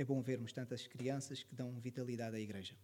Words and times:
É 0.00 0.04
bom 0.12 0.22
vermos 0.22 0.50
tantas 0.50 0.86
crianças 0.86 1.42
que 1.42 1.54
dão 1.54 1.78
vitalidade 1.78 2.34
à 2.34 2.40
igreja. 2.40 2.74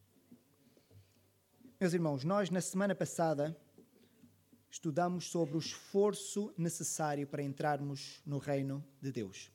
Meus 1.81 1.95
irmãos, 1.95 2.25
nós 2.25 2.50
na 2.50 2.60
semana 2.60 2.94
passada 2.94 3.57
estudamos 4.71 5.31
sobre 5.31 5.57
o 5.57 5.58
esforço 5.58 6.52
necessário 6.58 7.26
para 7.26 7.42
entrarmos 7.42 8.21
no 8.27 8.37
reino 8.37 8.84
de 9.00 9.11
Deus. 9.11 9.50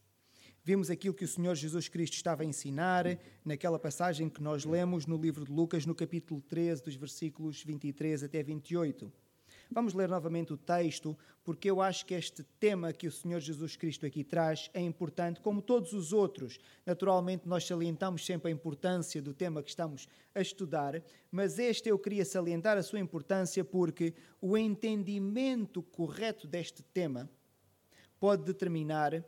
Vimos 0.64 0.90
aquilo 0.90 1.14
que 1.14 1.24
o 1.24 1.28
Senhor 1.28 1.54
Jesus 1.54 1.88
Cristo 1.88 2.16
estava 2.16 2.42
a 2.42 2.48
ensinar 2.48 3.06
naquela 3.46 3.78
passagem 3.78 4.28
que 4.28 4.42
nós 4.42 4.66
lemos 4.66 5.06
no 5.06 5.16
livro 5.16 5.46
de 5.46 5.52
Lucas, 5.52 5.86
no 5.86 5.94
capítulo 5.94 6.42
13, 6.42 6.82
dos 6.82 6.96
versículos 6.96 7.64
23 7.64 8.24
até 8.24 8.42
28. 8.42 9.14
Vamos 9.74 9.94
ler 9.94 10.10
novamente 10.10 10.52
o 10.52 10.58
texto, 10.58 11.18
porque 11.46 11.72
eu 11.72 11.80
acho 11.80 12.06
que 12.06 12.14
este 12.14 12.44
tema 12.60 12.92
que 12.92 13.08
o 13.08 13.12
Senhor 13.12 13.40
Jesus 13.40 13.78
Cristo 13.78 14.06
aqui 14.06 14.22
traz 14.22 14.70
é 14.74 14.82
importante, 14.82 15.40
como 15.40 15.62
todos 15.62 15.94
os 15.94 16.12
outros. 16.12 16.60
Naturalmente, 16.86 17.48
nós 17.48 17.66
salientamos 17.66 18.26
sempre 18.26 18.52
a 18.52 18.54
importância 18.54 19.22
do 19.22 19.34
tema 19.34 19.64
que 19.64 19.70
estamos 19.70 20.10
a 20.36 20.42
estudar, 20.42 21.02
mas 21.32 21.58
este 21.58 21.88
eu 21.88 21.98
queria 21.98 22.26
salientar 22.26 22.78
a 22.78 22.84
sua 22.84 23.00
importância 23.00 23.64
porque 23.64 24.14
o 24.42 24.58
entendimento 24.58 25.82
correto 25.82 26.48
deste 26.48 26.84
tema 26.84 27.30
pode 28.20 28.44
determinar 28.44 29.24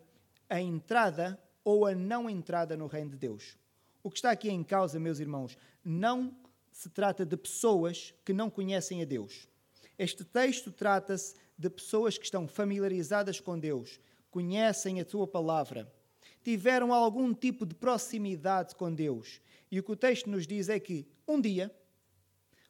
a 0.50 0.60
entrada 0.60 1.42
ou 1.64 1.86
a 1.86 1.96
não 1.96 2.30
entrada 2.30 2.76
no 2.76 2.88
reino 2.88 3.12
de 3.12 3.18
Deus. 3.18 3.58
O 4.04 4.12
que 4.12 4.18
está 4.18 4.32
aqui 4.32 4.50
em 4.50 4.62
causa, 4.62 5.00
meus 5.00 5.22
irmãos, 5.22 5.58
não 5.86 6.36
se 6.70 6.90
trata 6.90 7.26
de 7.26 7.38
pessoas 7.38 8.14
que 8.26 8.34
não 8.34 8.50
conhecem 8.50 9.02
a 9.02 9.06
Deus. 9.06 9.48
Este 9.98 10.24
texto 10.24 10.72
trata-se 10.72 11.36
de 11.58 11.70
pessoas 11.70 12.18
que 12.18 12.26
estão 12.26 12.48
familiarizadas 12.48 13.40
com 13.40 13.60
Deus, 13.60 14.00
conhecem 14.32 15.00
a 15.00 15.06
Sua 15.06 15.28
palavra, 15.28 15.92
tiveram 16.44 16.94
algum 16.94 17.34
tipo 17.34 17.66
de 17.66 17.76
proximidade 17.76 18.76
com 18.76 18.94
Deus. 18.94 19.42
E 19.72 19.80
o 19.80 19.84
que 19.84 19.92
o 19.92 19.95
texto 19.95 20.30
nos 20.30 20.45
diz 20.48 20.67
é 20.70 20.80
que 20.80 21.08
um 21.28 21.40
dia, 21.40 21.73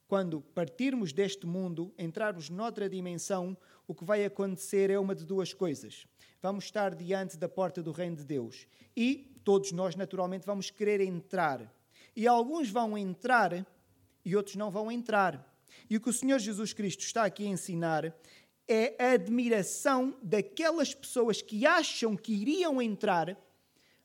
quando 0.08 0.42
partirmos 0.42 1.14
deste 1.14 1.45
mundo, 1.45 1.94
entrarmos 1.97 2.50
noutra 2.50 2.89
dimensão, 2.89 3.58
o 3.88 3.95
que 3.95 4.03
vai 4.03 4.23
acontecer 4.25 4.90
é 4.90 5.00
uma 5.00 5.16
de 5.16 5.25
duas 5.25 5.53
coisas. 5.53 6.06
Vamos 6.42 6.66
estar 6.66 6.94
diante 6.94 7.38
da 7.38 7.47
porta 7.47 7.81
do 7.81 7.92
reino 7.92 8.17
de 8.17 8.25
Deus 8.25 8.67
e 8.95 9.34
todos 9.44 9.72
nós, 9.72 9.95
naturalmente, 9.95 10.45
vamos 10.45 10.69
querer 10.69 11.02
entrar. 11.02 11.73
E 12.16 12.28
alguns 12.28 12.69
vão 12.69 12.97
entrar 12.97 13.66
e 14.23 14.36
outros 14.36 14.56
não 14.56 14.69
vão 14.69 14.92
entrar. 14.92 15.53
E 15.89 15.97
o 15.97 16.02
que 16.02 16.09
o 16.09 16.13
Senhor 16.13 16.39
Jesus 16.39 16.73
Cristo 16.73 17.02
está 17.02 17.25
aqui 17.25 17.45
a 17.45 17.49
ensinar 17.49 18.16
é 18.67 18.95
a 18.97 19.11
admiração 19.11 20.17
daquelas 20.21 20.93
pessoas 20.93 21.41
que 21.41 21.66
acham 21.66 22.16
que 22.16 22.33
iriam 22.33 22.81
entrar, 22.81 23.38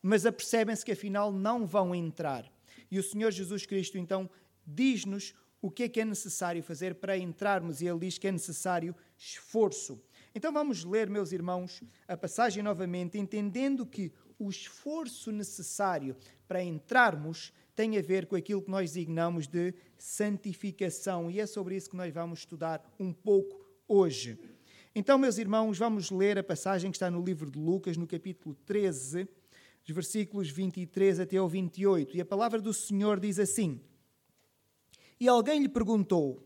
mas 0.02 0.26
apercebem-se 0.26 0.84
que 0.84 0.92
afinal 0.92 1.32
não 1.32 1.66
vão 1.66 1.94
entrar. 1.94 2.50
E 2.90 2.98
o 2.98 3.02
Senhor 3.02 3.30
Jesus 3.30 3.66
Cristo 3.66 3.98
então 3.98 4.28
diz-nos 4.66 5.34
o 5.60 5.70
que 5.70 5.84
é 5.84 5.88
que 5.88 6.00
é 6.00 6.04
necessário 6.04 6.62
fazer 6.62 6.96
para 6.96 7.16
entrarmos, 7.16 7.80
e 7.80 7.86
ele 7.86 7.98
diz 8.00 8.18
que 8.18 8.28
é 8.28 8.32
necessário 8.32 8.94
esforço. 9.16 10.00
Então 10.34 10.52
vamos 10.52 10.84
ler, 10.84 11.10
meus 11.10 11.32
irmãos, 11.32 11.82
a 12.06 12.16
passagem 12.16 12.62
novamente, 12.62 13.18
entendendo 13.18 13.84
que 13.84 14.12
o 14.38 14.48
esforço 14.48 15.32
necessário 15.32 16.16
para 16.46 16.62
entrarmos 16.62 17.52
tem 17.78 17.96
a 17.96 18.02
ver 18.02 18.26
com 18.26 18.34
aquilo 18.34 18.60
que 18.60 18.72
nós 18.72 18.90
designamos 18.90 19.46
de 19.46 19.72
santificação. 19.96 21.30
E 21.30 21.38
é 21.38 21.46
sobre 21.46 21.76
isso 21.76 21.88
que 21.88 21.96
nós 21.96 22.12
vamos 22.12 22.40
estudar 22.40 22.84
um 22.98 23.12
pouco 23.12 23.64
hoje. 23.86 24.36
Então, 24.92 25.16
meus 25.16 25.38
irmãos, 25.38 25.78
vamos 25.78 26.10
ler 26.10 26.36
a 26.38 26.42
passagem 26.42 26.90
que 26.90 26.96
está 26.96 27.08
no 27.08 27.22
livro 27.22 27.48
de 27.48 27.56
Lucas, 27.56 27.96
no 27.96 28.04
capítulo 28.04 28.56
13, 28.66 29.28
os 29.88 29.94
versículos 29.94 30.50
23 30.50 31.20
até 31.20 31.36
ao 31.36 31.48
28. 31.48 32.16
E 32.16 32.20
a 32.20 32.24
palavra 32.24 32.60
do 32.60 32.74
Senhor 32.74 33.20
diz 33.20 33.38
assim: 33.38 33.80
E 35.20 35.28
alguém 35.28 35.62
lhe 35.62 35.68
perguntou: 35.68 36.44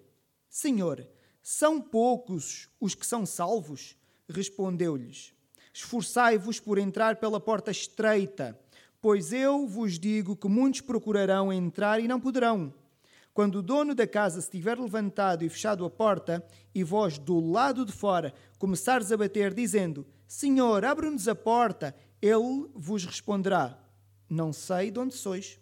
Senhor, 0.50 1.08
são 1.40 1.80
poucos 1.80 2.68
os 2.78 2.94
que 2.94 3.06
são 3.06 3.24
salvos? 3.24 3.96
Respondeu-lhes: 4.28 5.32
Esforçai-vos 5.72 6.60
por 6.60 6.76
entrar 6.76 7.16
pela 7.16 7.40
porta 7.40 7.70
estreita 7.70 8.61
Pois 9.02 9.32
eu 9.32 9.66
vos 9.66 9.98
digo 9.98 10.36
que 10.36 10.46
muitos 10.46 10.80
procurarão 10.80 11.52
entrar 11.52 11.98
e 11.98 12.06
não 12.06 12.20
poderão. 12.20 12.72
Quando 13.34 13.56
o 13.56 13.62
dono 13.62 13.96
da 13.96 14.06
casa 14.06 14.40
se 14.40 14.48
tiver 14.48 14.78
levantado 14.78 15.42
e 15.42 15.48
fechado 15.48 15.84
a 15.84 15.90
porta, 15.90 16.46
e 16.72 16.84
vós 16.84 17.18
do 17.18 17.40
lado 17.40 17.84
de 17.84 17.90
fora 17.90 18.32
começares 18.60 19.10
a 19.10 19.16
bater, 19.16 19.52
dizendo: 19.52 20.06
Senhor, 20.28 20.84
abre-nos 20.84 21.26
a 21.26 21.34
porta, 21.34 21.96
ele 22.22 22.68
vos 22.76 23.04
responderá: 23.04 23.76
Não 24.30 24.52
sei 24.52 24.92
de 24.92 25.00
onde 25.00 25.14
sois. 25.14 25.58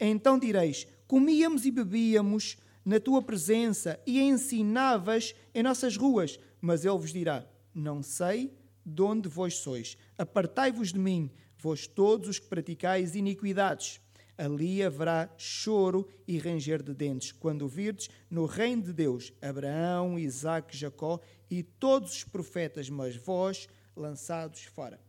Então 0.00 0.36
direis: 0.36 0.84
Comíamos 1.06 1.64
e 1.64 1.70
bebíamos 1.70 2.56
na 2.84 2.98
tua 2.98 3.22
presença 3.22 4.00
e 4.04 4.20
ensinavas 4.20 5.32
em 5.54 5.62
nossas 5.62 5.96
ruas. 5.96 6.40
Mas 6.60 6.84
ele 6.84 6.98
vos 6.98 7.12
dirá: 7.12 7.46
Não 7.72 8.02
sei 8.02 8.52
de 8.84 9.00
onde 9.00 9.28
vós 9.28 9.58
sois. 9.58 9.96
Apartai-vos 10.18 10.92
de 10.92 10.98
mim, 10.98 11.30
vós 11.64 11.86
todos 11.86 12.28
os 12.28 12.38
que 12.38 12.46
praticais 12.46 13.14
iniquidades. 13.14 13.98
Ali 14.36 14.82
haverá 14.82 15.32
choro 15.38 16.06
e 16.28 16.36
ranger 16.36 16.82
de 16.82 16.92
dentes, 16.92 17.32
quando 17.32 17.66
virdes 17.66 18.10
no 18.28 18.44
reino 18.44 18.82
de 18.82 18.92
Deus 18.92 19.32
Abraão, 19.40 20.18
Isaque, 20.18 20.76
Jacó 20.76 21.20
e 21.50 21.62
todos 21.62 22.16
os 22.16 22.24
profetas, 22.24 22.90
mas 22.90 23.16
vós 23.16 23.66
lançados 23.96 24.64
fora. 24.64 25.00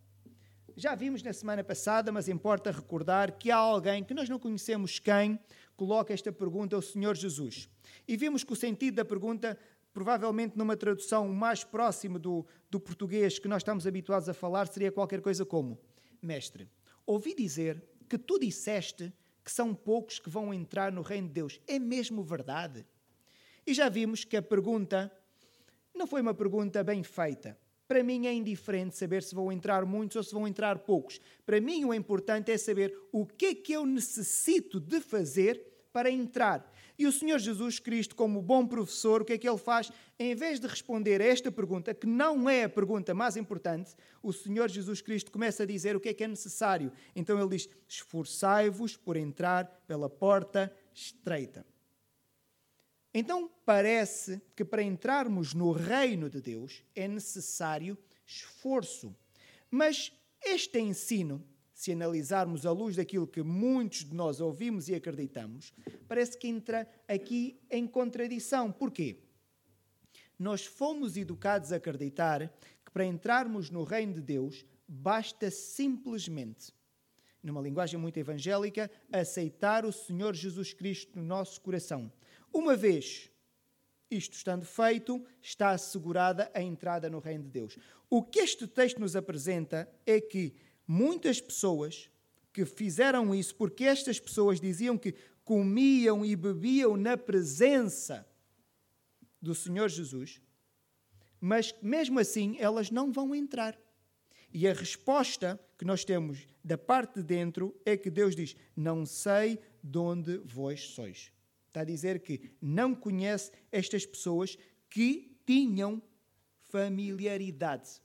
Já 0.78 0.96
vimos 0.96 1.22
na 1.22 1.34
semana 1.34 1.62
passada, 1.62 2.10
mas 2.10 2.30
importa 2.30 2.72
recordar 2.72 3.34
que 3.34 3.52
há 3.52 3.58
alguém 3.58 4.02
que 4.02 4.14
nós 4.14 4.30
não 4.30 4.40
conhecemos 4.40 4.98
quem 4.98 5.38
coloca 5.76 6.14
esta 6.14 6.32
pergunta 6.32 6.74
ao 6.74 6.82
Senhor 6.82 7.18
Jesus. 7.18 7.68
E 8.08 8.16
vimos 8.16 8.46
que 8.46 8.54
o 8.54 8.56
sentido 8.56 8.96
da 8.96 9.04
pergunta, 9.04 9.58
provavelmente 9.94 10.58
numa 10.58 10.78
tradução 10.78 11.28
mais 11.28 11.66
próxima 11.66 12.18
do, 12.18 12.46
do 12.70 12.80
português 12.80 13.40
que 13.40 13.48
nós 13.50 13.62
estamos 13.62 13.86
habituados 13.86 14.30
a 14.30 14.34
falar, 14.34 14.68
seria 14.68 14.92
qualquer 14.92 15.20
coisa 15.20 15.46
como: 15.46 15.78
Mestre, 16.26 16.68
ouvi 17.06 17.34
dizer 17.36 17.84
que 18.10 18.18
tu 18.18 18.40
disseste 18.40 19.14
que 19.44 19.52
são 19.52 19.76
poucos 19.76 20.20
que 20.20 20.30
vão 20.30 20.54
entrar 20.54 20.92
no 20.92 21.02
reino 21.02 21.28
de 21.28 21.34
Deus. 21.34 21.62
É 21.68 21.78
mesmo 21.78 22.24
verdade? 22.24 22.86
E 23.66 23.74
já 23.74 23.90
vimos 23.90 24.24
que 24.24 24.36
a 24.36 24.42
pergunta 24.42 25.12
não 25.94 26.08
foi 26.08 26.22
uma 26.22 26.34
pergunta 26.34 26.84
bem 26.84 27.04
feita. 27.04 27.58
Para 27.88 28.04
mim 28.04 28.26
é 28.26 28.34
indiferente 28.34 28.98
saber 28.98 29.22
se 29.22 29.36
vão 29.36 29.52
entrar 29.52 29.86
muitos 29.86 30.16
ou 30.16 30.24
se 30.24 30.34
vão 30.34 30.48
entrar 30.48 30.80
poucos. 30.80 31.20
Para 31.46 31.62
mim 31.62 31.86
o 31.86 31.94
importante 31.94 32.52
é 32.52 32.58
saber 32.58 32.98
o 33.12 33.26
que 33.26 33.46
é 33.46 33.56
que 33.56 33.74
eu 33.74 33.86
necessito 33.86 34.80
de 34.80 35.00
fazer 35.00 35.64
para 35.96 36.12
entrar. 36.12 36.70
E 37.00 37.08
o 37.08 37.12
Senhor 37.12 37.40
Jesus 37.40 37.80
Cristo, 37.80 38.18
como 38.18 38.42
bom 38.42 38.68
professor, 38.68 39.22
o 39.22 39.26
que 39.26 39.32
é 39.32 39.38
que 39.38 39.48
ele 39.48 39.58
faz? 39.58 39.90
Em 40.20 40.36
vez 40.36 40.60
de 40.60 40.68
responder 40.68 41.22
a 41.22 41.26
esta 41.26 41.50
pergunta, 41.50 41.94
que 41.94 42.06
não 42.06 42.50
é 42.50 42.66
a 42.66 42.70
pergunta 42.70 43.14
mais 43.14 43.38
importante, 43.38 43.96
o 44.22 44.34
Senhor 44.34 44.70
Jesus 44.70 45.00
Cristo 45.00 45.32
começa 45.32 45.64
a 45.64 45.66
dizer 45.66 45.96
o 45.96 46.02
que 46.02 46.10
é 46.10 46.14
que 46.14 46.26
é 46.26 46.28
necessário. 46.28 46.92
Então 47.16 47.40
ele 47.40 47.56
diz: 47.56 47.70
Esforçai-vos 47.88 48.98
por 48.98 49.16
entrar 49.16 49.68
pela 49.88 50.10
porta 50.10 50.70
estreita. 50.94 51.66
Então 53.14 53.50
parece 53.66 54.42
que 54.54 54.66
para 54.66 54.84
entrarmos 54.84 55.54
no 55.54 55.72
reino 55.72 56.30
de 56.30 56.42
Deus 56.42 56.84
é 56.94 57.08
necessário 57.08 57.98
esforço. 58.28 59.16
Mas 59.72 60.12
este 60.44 60.78
ensino 60.78 61.42
se 61.76 61.92
analisarmos 61.92 62.66
à 62.66 62.72
luz 62.72 62.96
daquilo 62.96 63.28
que 63.28 63.44
muitos 63.44 64.06
de 64.06 64.16
nós 64.16 64.40
ouvimos 64.40 64.88
e 64.88 64.96
acreditamos, 64.96 65.74
parece 66.08 66.38
que 66.38 66.48
entra 66.48 66.90
aqui 67.06 67.60
em 67.70 67.86
contradição. 67.86 68.72
Porquê? 68.72 69.18
Nós 70.40 70.66
fomos 70.66 71.18
educados 71.18 71.74
a 71.74 71.76
acreditar 71.76 72.48
que 72.86 72.92
para 72.94 73.04
entrarmos 73.04 73.70
no 73.70 73.84
reino 73.84 74.14
de 74.14 74.22
Deus 74.22 74.66
basta 74.88 75.52
simplesmente, 75.52 76.72
numa 77.44 77.62
linguagem 77.62 78.00
muito 78.00 78.18
evangélica, 78.18 78.90
aceitar 79.12 79.86
o 79.86 79.92
Senhor 79.92 80.34
Jesus 80.34 80.74
Cristo 80.74 81.20
no 81.20 81.26
nosso 81.26 81.60
coração. 81.60 82.10
Uma 82.54 82.78
vez 82.78 83.30
isto 84.10 84.34
estando 84.34 84.66
feito, 84.66 85.26
está 85.42 85.72
assegurada 85.72 86.50
a 86.54 86.62
entrada 86.62 87.10
no 87.10 87.20
reino 87.20 87.44
de 87.44 87.50
Deus. 87.50 87.78
O 88.10 88.24
que 88.24 88.40
este 88.40 88.68
texto 88.68 89.00
nos 89.00 89.16
apresenta 89.16 89.90
é 90.06 90.22
que 90.22 90.54
muitas 90.88 91.42
pessoas 91.42 92.10
que 92.54 92.66
fizeram 92.66 93.34
isso 93.36 93.56
porque 93.56 93.84
estas 93.84 94.20
pessoas 94.20 94.60
diziam 94.60 94.98
que 94.98 95.14
comiam 95.44 96.26
e 96.26 96.36
bebiam 96.36 96.98
na 96.98 97.18
presença 97.18 98.28
do 99.42 99.54
Senhor 99.54 99.90
Jesus, 99.90 100.42
mas 101.40 101.76
mesmo 101.82 102.20
assim 102.20 102.58
elas 102.60 102.90
não 102.90 103.12
vão 103.12 103.36
entrar. 103.36 103.78
E 104.52 104.68
a 104.68 104.74
resposta 104.74 105.60
que 105.78 105.86
nós 105.86 106.06
temos 106.06 106.48
da 106.64 106.78
parte 106.78 107.16
de 107.16 107.24
dentro 107.24 107.76
é 107.86 107.98
que 107.98 108.10
Deus 108.10 108.36
diz: 108.36 108.56
Não 108.76 109.06
sei 109.06 109.60
de 109.84 109.98
onde 109.98 110.38
vós 110.38 110.90
sois. 110.90 111.32
Está 111.68 111.82
a 111.82 111.86
dizer 111.86 112.22
que 112.22 112.52
não 112.62 112.96
conhece 112.96 113.52
estas 113.72 114.06
pessoas 114.06 114.58
que 114.90 115.38
tinham 115.46 116.02
familiaridade 116.70 118.02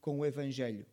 com 0.00 0.18
o 0.18 0.26
Evangelho. 0.26 0.84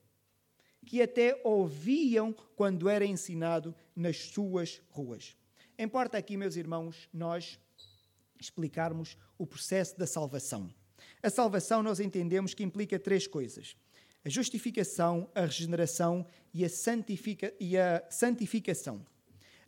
Que 0.86 1.02
até 1.02 1.40
ouviam 1.44 2.34
quando 2.56 2.88
era 2.88 3.06
ensinado 3.06 3.76
nas 3.96 4.18
suas 4.18 4.82
ruas. 4.90 5.36
Importa 5.78 6.18
aqui, 6.18 6.38
meus 6.38 6.56
irmãos, 6.56 7.10
nós 7.14 7.60
explicarmos 8.40 9.18
o 9.38 9.46
processo 9.46 9.98
da 9.98 10.08
salvação. 10.08 10.74
A 11.22 11.30
salvação 11.30 11.82
nós 11.82 12.00
entendemos 12.00 12.54
que 12.54 12.64
implica 12.64 13.00
três 13.00 13.28
coisas: 13.28 13.76
a 14.24 14.30
justificação, 14.30 15.30
a 15.36 15.42
regeneração 15.42 16.26
e 16.54 16.64
a, 16.64 16.70
santifica 16.70 17.54
e 17.60 17.78
a 17.78 18.04
santificação. 18.10 19.06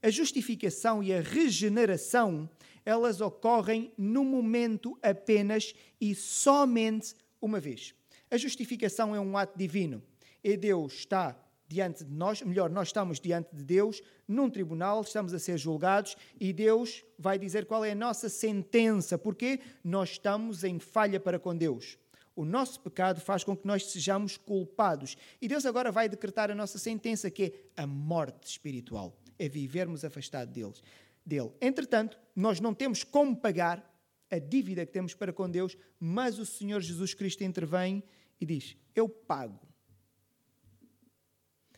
A 0.01 0.09
justificação 0.09 1.03
e 1.03 1.11
a 1.11 1.21
regeneração, 1.21 2.49
elas 2.85 3.19
ocorrem 3.19 3.91
no 3.97 4.23
momento 4.23 4.97
apenas 5.01 5.73
e 5.99 6.13
somente 6.13 7.15
uma 7.41 7.59
vez. 7.59 7.93
A 8.29 8.37
justificação 8.37 9.15
é 9.15 9.19
um 9.19 9.37
ato 9.37 9.57
divino. 9.57 10.01
E 10.47 10.55
Deus 10.55 10.93
está 10.93 11.37
diante 11.67 12.05
de 12.05 12.13
nós, 12.13 12.41
melhor, 12.41 12.69
nós 12.69 12.87
estamos 12.87 13.19
diante 13.19 13.53
de 13.53 13.65
Deus 13.65 14.01
num 14.25 14.49
tribunal, 14.49 15.01
estamos 15.01 15.33
a 15.33 15.39
ser 15.39 15.57
julgados 15.57 16.15
e 16.39 16.53
Deus 16.53 17.03
vai 17.19 17.37
dizer 17.37 17.65
qual 17.65 17.83
é 17.83 17.91
a 17.91 17.95
nossa 17.95 18.29
sentença, 18.29 19.17
porque 19.17 19.59
nós 19.83 20.11
estamos 20.11 20.63
em 20.63 20.79
falha 20.79 21.19
para 21.19 21.37
com 21.37 21.53
Deus. 21.53 21.97
O 22.33 22.45
nosso 22.45 22.79
pecado 22.79 23.19
faz 23.19 23.43
com 23.43 23.57
que 23.57 23.67
nós 23.67 23.87
sejamos 23.91 24.37
culpados. 24.37 25.17
E 25.41 25.49
Deus 25.49 25.65
agora 25.65 25.91
vai 25.91 26.07
decretar 26.07 26.49
a 26.49 26.55
nossa 26.55 26.79
sentença, 26.79 27.29
que 27.29 27.43
é 27.75 27.81
a 27.81 27.85
morte 27.85 28.47
espiritual, 28.47 29.19
é 29.37 29.49
vivermos 29.49 30.05
afastados 30.05 30.53
deles, 30.53 30.81
dele. 31.25 31.51
Entretanto, 31.59 32.17
nós 32.33 32.61
não 32.61 32.73
temos 32.73 33.03
como 33.03 33.35
pagar 33.35 33.83
a 34.31 34.39
dívida 34.39 34.85
que 34.85 34.93
temos 34.93 35.13
para 35.13 35.33
com 35.33 35.49
Deus, 35.49 35.75
mas 35.99 36.39
o 36.39 36.45
Senhor 36.45 36.79
Jesus 36.79 37.13
Cristo 37.13 37.43
intervém 37.43 38.01
e 38.39 38.45
diz: 38.45 38.77
Eu 38.95 39.09
pago 39.09 39.66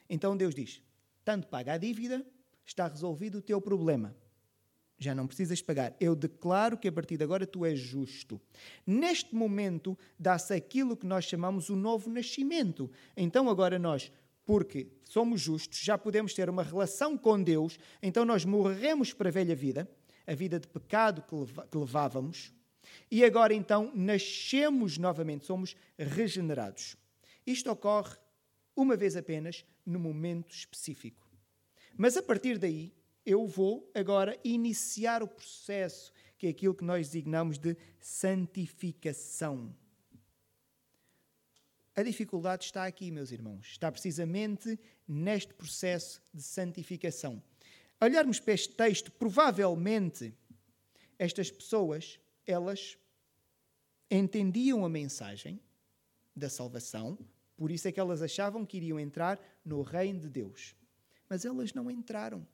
então 0.09 0.35
Deus 0.35 0.55
diz: 0.55 0.81
tanto 1.23 1.47
paga 1.47 1.73
a 1.73 1.77
dívida, 1.77 2.25
está 2.65 2.87
resolvido 2.87 3.37
o 3.37 3.41
teu 3.41 3.61
problema. 3.61 4.15
Já 4.97 5.15
não 5.15 5.27
precisas 5.27 5.61
pagar. 5.61 5.95
Eu 5.99 6.13
declaro 6.13 6.77
que 6.77 6.87
a 6.87 6.91
partir 6.91 7.15
de 7.15 7.23
agora 7.23 7.47
tu 7.47 7.65
és 7.65 7.79
justo. 7.79 8.41
Neste 8.85 9.33
momento 9.33 9.97
dá-se 10.17 10.53
aquilo 10.53 10.97
que 10.97 11.05
nós 11.05 11.23
chamamos 11.23 11.69
o 11.69 11.75
novo 11.75 12.09
nascimento. 12.09 12.91
Então 13.15 13.49
agora 13.49 13.79
nós, 13.79 14.11
porque 14.43 14.87
somos 15.05 15.39
justos, 15.39 15.79
já 15.79 15.97
podemos 15.97 16.33
ter 16.33 16.49
uma 16.49 16.63
relação 16.63 17.17
com 17.17 17.41
Deus, 17.41 17.79
então 18.03 18.25
nós 18.25 18.43
morremos 18.43 19.13
para 19.13 19.29
a 19.29 19.31
velha 19.31 19.55
vida, 19.55 19.89
a 20.27 20.33
vida 20.33 20.59
de 20.59 20.67
pecado 20.67 21.23
que 21.23 21.77
levávamos, 21.77 22.51
e 23.09 23.23
agora 23.23 23.53
então 23.53 23.91
nascemos 23.95 24.97
novamente, 24.97 25.45
somos 25.45 25.75
regenerados. 25.97 26.97
Isto 27.45 27.71
ocorre 27.71 28.17
uma 28.81 28.95
vez 28.95 29.15
apenas, 29.15 29.65
no 29.85 29.99
momento 29.99 30.53
específico. 30.53 31.27
Mas 31.97 32.15
a 32.15 32.23
partir 32.23 32.57
daí, 32.57 32.93
eu 33.25 33.45
vou 33.45 33.91
agora 33.93 34.39
iniciar 34.43 35.21
o 35.21 35.27
processo, 35.27 36.13
que 36.37 36.47
é 36.47 36.49
aquilo 36.49 36.73
que 36.73 36.83
nós 36.83 37.07
designamos 37.07 37.57
de 37.57 37.75
santificação. 37.99 39.75
A 41.93 42.01
dificuldade 42.01 42.63
está 42.63 42.85
aqui, 42.85 43.11
meus 43.11 43.31
irmãos. 43.31 43.67
Está 43.71 43.91
precisamente 43.91 44.79
neste 45.05 45.53
processo 45.53 46.21
de 46.33 46.41
santificação. 46.41 47.43
Olharmos 47.99 48.39
para 48.39 48.53
este 48.53 48.73
texto, 48.73 49.11
provavelmente 49.11 50.33
estas 51.17 51.51
pessoas, 51.51 52.17
elas 52.47 52.97
entendiam 54.09 54.85
a 54.85 54.89
mensagem 54.89 55.59
da 56.33 56.49
salvação, 56.49 57.17
por 57.59 57.71
isso 57.71 57.89
é 57.89 57.91
que 57.91 57.99
elas 57.99 58.21
achavam 58.21 58.65
que 58.65 58.77
iriam 58.77 58.97
entrar 58.97 59.37
no 59.65 59.81
reino 59.81 60.21
de 60.21 60.29
Deus. 60.29 60.73
Mas 61.27 61.43
elas 61.43 61.73
não 61.73 61.91
entraram. 61.91 62.47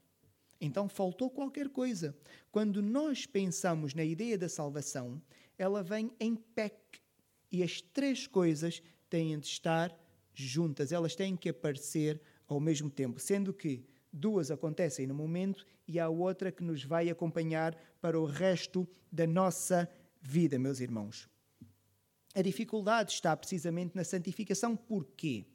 Então 0.59 0.89
faltou 0.89 1.29
qualquer 1.29 1.69
coisa. 1.69 2.17
Quando 2.51 2.81
nós 2.81 3.27
pensamos 3.27 3.93
na 3.93 4.03
ideia 4.03 4.35
da 4.35 4.49
salvação, 4.49 5.21
ela 5.59 5.83
vem 5.83 6.11
em 6.19 6.35
PEC. 6.35 6.73
E 7.51 7.61
as 7.61 7.81
três 7.81 8.25
coisas 8.25 8.81
têm 9.07 9.37
de 9.37 9.45
estar 9.45 9.95
juntas, 10.33 10.91
elas 10.91 11.15
têm 11.15 11.37
que 11.37 11.49
aparecer 11.49 12.19
ao 12.47 12.59
mesmo 12.59 12.89
tempo, 12.89 13.19
sendo 13.19 13.53
que 13.53 13.85
duas 14.11 14.49
acontecem 14.49 15.05
no 15.05 15.13
momento 15.13 15.67
e 15.87 15.99
há 15.99 16.09
outra 16.09 16.51
que 16.51 16.63
nos 16.63 16.83
vai 16.83 17.11
acompanhar 17.11 17.77
para 18.01 18.19
o 18.19 18.25
resto 18.25 18.87
da 19.11 19.27
nossa 19.27 19.87
vida, 20.19 20.57
meus 20.57 20.79
irmãos. 20.79 21.29
A 22.35 22.41
dificuldade 22.41 23.13
está 23.13 23.35
precisamente 23.35 23.95
na 23.95 24.03
santificação. 24.03 24.75
Porquê? 24.75 25.45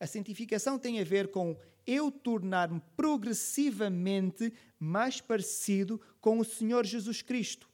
A 0.00 0.06
santificação 0.06 0.78
tem 0.78 0.98
a 0.98 1.04
ver 1.04 1.30
com 1.30 1.54
eu 1.86 2.10
tornar-me 2.10 2.80
progressivamente 2.96 4.50
mais 4.78 5.20
parecido 5.20 6.00
com 6.18 6.38
o 6.38 6.44
Senhor 6.44 6.86
Jesus 6.86 7.20
Cristo. 7.20 7.68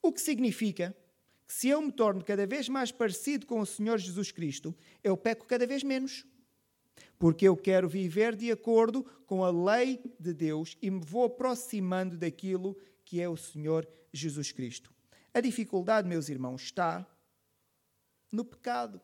O 0.00 0.12
que 0.12 0.20
significa 0.20 0.96
que 1.44 1.52
se 1.54 1.68
eu 1.68 1.82
me 1.82 1.90
torno 1.90 2.24
cada 2.24 2.46
vez 2.46 2.68
mais 2.68 2.92
parecido 2.92 3.46
com 3.46 3.58
o 3.58 3.66
Senhor 3.66 3.98
Jesus 3.98 4.30
Cristo, 4.30 4.72
eu 5.02 5.16
peco 5.16 5.44
cada 5.44 5.66
vez 5.66 5.82
menos. 5.82 6.24
Porque 7.18 7.48
eu 7.48 7.56
quero 7.56 7.88
viver 7.88 8.36
de 8.36 8.52
acordo 8.52 9.04
com 9.26 9.44
a 9.44 9.50
lei 9.50 10.00
de 10.20 10.32
Deus 10.32 10.76
e 10.80 10.88
me 10.88 11.00
vou 11.04 11.24
aproximando 11.24 12.16
daquilo 12.16 12.76
que 13.04 13.20
é 13.20 13.28
o 13.28 13.36
Senhor 13.36 13.88
Jesus 14.12 14.52
Cristo. 14.52 14.92
A 15.34 15.40
dificuldade, 15.40 16.08
meus 16.08 16.28
irmãos, 16.28 16.62
está 16.62 17.06
no 18.30 18.44
pecado. 18.44 19.00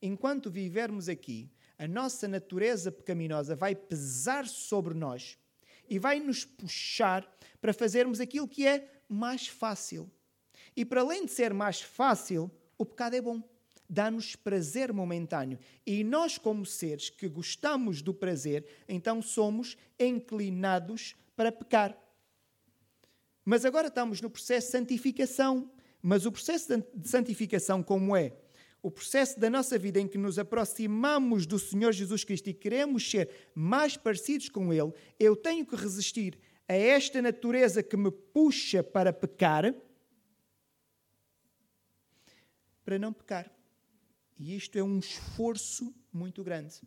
Enquanto 0.00 0.50
vivermos 0.50 1.08
aqui, 1.08 1.50
a 1.78 1.86
nossa 1.88 2.28
natureza 2.28 2.92
pecaminosa 2.92 3.56
vai 3.56 3.74
pesar 3.74 4.46
sobre 4.46 4.94
nós 4.94 5.38
e 5.88 5.98
vai 5.98 6.20
nos 6.20 6.44
puxar 6.44 7.26
para 7.60 7.72
fazermos 7.72 8.20
aquilo 8.20 8.46
que 8.46 8.66
é 8.66 8.88
mais 9.08 9.48
fácil. 9.48 10.10
E 10.76 10.84
para 10.84 11.00
além 11.00 11.26
de 11.26 11.32
ser 11.32 11.52
mais 11.52 11.80
fácil, 11.80 12.50
o 12.78 12.86
pecado 12.86 13.16
é 13.16 13.20
bom. 13.20 13.42
Dá-nos 13.88 14.36
prazer 14.36 14.92
momentâneo. 14.92 15.58
E 15.84 16.04
nós, 16.04 16.38
como 16.38 16.64
seres 16.64 17.10
que 17.10 17.28
gostamos 17.28 18.02
do 18.02 18.14
prazer, 18.14 18.64
então 18.88 19.20
somos 19.20 19.76
inclinados 19.98 21.16
para 21.34 21.50
pecar. 21.50 21.98
Mas 23.44 23.64
agora 23.64 23.88
estamos 23.88 24.20
no 24.20 24.30
processo 24.30 24.68
de 24.68 24.72
santificação. 24.72 25.70
Mas 26.00 26.24
o 26.24 26.32
processo 26.32 26.76
de 26.94 27.08
santificação, 27.08 27.82
como 27.82 28.16
é? 28.16 28.32
O 28.82 28.90
processo 28.90 29.38
da 29.38 29.50
nossa 29.50 29.78
vida 29.78 30.00
em 30.00 30.08
que 30.08 30.16
nos 30.16 30.38
aproximamos 30.38 31.46
do 31.46 31.58
Senhor 31.58 31.92
Jesus 31.92 32.24
Cristo 32.24 32.48
e 32.48 32.54
queremos 32.54 33.08
ser 33.10 33.50
mais 33.54 33.96
parecidos 33.96 34.48
com 34.48 34.72
Ele, 34.72 34.92
eu 35.18 35.36
tenho 35.36 35.66
que 35.66 35.76
resistir 35.76 36.38
a 36.68 36.74
esta 36.74 37.20
natureza 37.20 37.82
que 37.82 37.96
me 37.96 38.10
puxa 38.10 38.82
para 38.82 39.12
pecar, 39.12 39.74
para 42.84 42.98
não 42.98 43.12
pecar. 43.12 43.52
E 44.38 44.56
isto 44.56 44.78
é 44.78 44.82
um 44.82 44.98
esforço 44.98 45.94
muito 46.12 46.42
grande. 46.42 46.80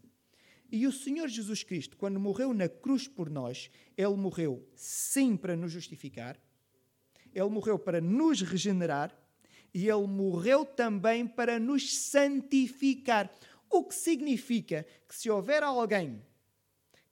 E 0.72 0.88
o 0.88 0.92
Senhor 0.92 1.28
Jesus 1.28 1.64
Cristo, 1.64 1.96
quando 1.96 2.20
morreu 2.20 2.52
na 2.52 2.68
cruz 2.68 3.08
por 3.08 3.30
nós, 3.30 3.70
ele 3.96 4.16
morreu 4.16 4.68
sim 4.76 5.38
para 5.38 5.56
nos 5.56 5.72
justificar, 5.72 6.40
ele 7.32 7.50
morreu 7.50 7.78
para 7.78 8.02
nos 8.02 8.42
regenerar 8.42 9.16
e 9.74 9.90
ele 9.90 10.08
morreu 10.08 10.66
também 10.66 11.26
para 11.26 11.60
nos 11.60 11.98
santificar. 11.98 13.34
O 13.70 13.84
que 13.84 13.96
significa 13.96 14.86
que 15.08 15.16
se 15.16 15.30
houver 15.30 15.64
alguém 15.64 16.22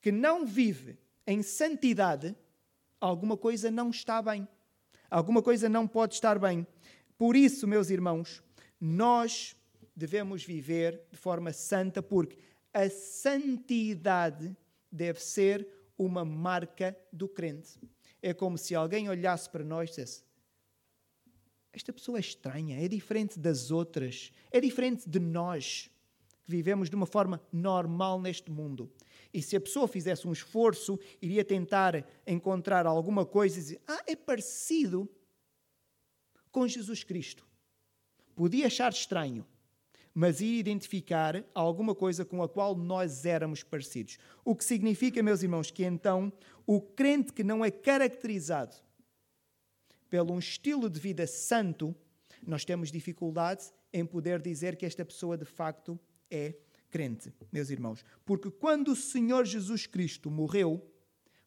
que 0.00 0.12
não 0.12 0.46
vive 0.46 0.98
em 1.26 1.42
santidade, 1.42 2.34
alguma 3.00 3.36
coisa 3.36 3.70
não 3.70 3.90
está 3.90 4.22
bem. 4.22 4.46
Alguma 5.10 5.42
coisa 5.42 5.68
não 5.68 5.86
pode 5.86 6.14
estar 6.14 6.38
bem. 6.38 6.66
Por 7.18 7.36
isso, 7.36 7.66
meus 7.66 7.90
irmãos, 7.90 8.42
nós 8.80 9.54
devemos 9.94 10.44
viver 10.44 11.02
de 11.10 11.16
forma 11.16 11.52
santa, 11.52 12.02
porque 12.02 12.38
a 12.72 12.88
santidade 12.88 14.56
deve 14.90 15.20
ser 15.20 15.68
uma 15.98 16.24
marca 16.24 16.96
do 17.12 17.28
crente. 17.28 17.78
É 18.20 18.32
como 18.32 18.56
se 18.56 18.74
alguém 18.74 19.08
olhasse 19.08 19.48
para 19.50 19.64
nós 19.64 19.90
e 19.90 19.92
dissesse: 19.92 20.24
esta 21.72 21.92
pessoa 21.92 22.18
é 22.18 22.20
estranha, 22.20 22.78
é 22.78 22.86
diferente 22.86 23.38
das 23.38 23.70
outras, 23.70 24.30
é 24.50 24.60
diferente 24.60 25.08
de 25.08 25.18
nós, 25.18 25.90
que 26.44 26.50
vivemos 26.50 26.90
de 26.90 26.96
uma 26.96 27.06
forma 27.06 27.40
normal 27.50 28.20
neste 28.20 28.50
mundo. 28.50 28.92
E 29.32 29.40
se 29.40 29.56
a 29.56 29.60
pessoa 29.60 29.88
fizesse 29.88 30.28
um 30.28 30.32
esforço, 30.32 30.98
iria 31.20 31.44
tentar 31.44 32.06
encontrar 32.26 32.86
alguma 32.86 33.24
coisa 33.24 33.56
e 33.56 33.62
dizer: 33.62 33.80
Ah, 33.88 34.02
é 34.06 34.14
parecido 34.14 35.08
com 36.50 36.68
Jesus 36.68 37.02
Cristo. 37.02 37.46
Podia 38.34 38.66
achar 38.66 38.92
estranho, 38.92 39.46
mas 40.12 40.42
ia 40.42 40.58
identificar 40.58 41.42
alguma 41.54 41.94
coisa 41.94 42.24
com 42.24 42.42
a 42.42 42.48
qual 42.48 42.76
nós 42.76 43.24
éramos 43.24 43.62
parecidos. 43.62 44.18
O 44.44 44.54
que 44.54 44.64
significa, 44.64 45.22
meus 45.22 45.42
irmãos, 45.42 45.70
que 45.70 45.84
então 45.84 46.30
o 46.66 46.80
crente 46.80 47.32
que 47.32 47.42
não 47.42 47.64
é 47.64 47.70
caracterizado 47.70 48.76
pelo 50.12 50.34
um 50.34 50.38
estilo 50.38 50.90
de 50.90 51.00
vida 51.00 51.26
santo, 51.26 51.96
nós 52.46 52.66
temos 52.66 52.92
dificuldade 52.92 53.72
em 53.90 54.04
poder 54.04 54.42
dizer 54.42 54.76
que 54.76 54.84
esta 54.84 55.02
pessoa 55.06 55.38
de 55.38 55.46
facto 55.46 55.98
é 56.30 56.54
crente, 56.90 57.32
meus 57.50 57.70
irmãos. 57.70 58.04
Porque 58.22 58.50
quando 58.50 58.88
o 58.88 58.96
Senhor 58.96 59.46
Jesus 59.46 59.86
Cristo 59.86 60.30
morreu, 60.30 60.86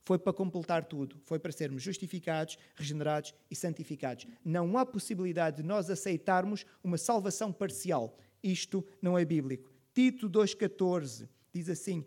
foi 0.03 0.17
para 0.17 0.33
completar 0.33 0.83
tudo, 0.83 1.15
foi 1.25 1.37
para 1.37 1.51
sermos 1.51 1.83
justificados, 1.83 2.57
regenerados 2.75 3.35
e 3.51 3.55
santificados. 3.55 4.25
Não 4.43 4.79
há 4.79 4.83
possibilidade 4.83 5.57
de 5.57 5.63
nós 5.63 5.91
aceitarmos 5.91 6.65
uma 6.83 6.97
salvação 6.97 7.53
parcial. 7.53 8.17
Isto 8.41 8.83
não 8.99 9.15
é 9.15 9.23
bíblico. 9.23 9.71
Tito 9.93 10.27
2,14 10.27 11.29
diz 11.53 11.69
assim: 11.69 12.03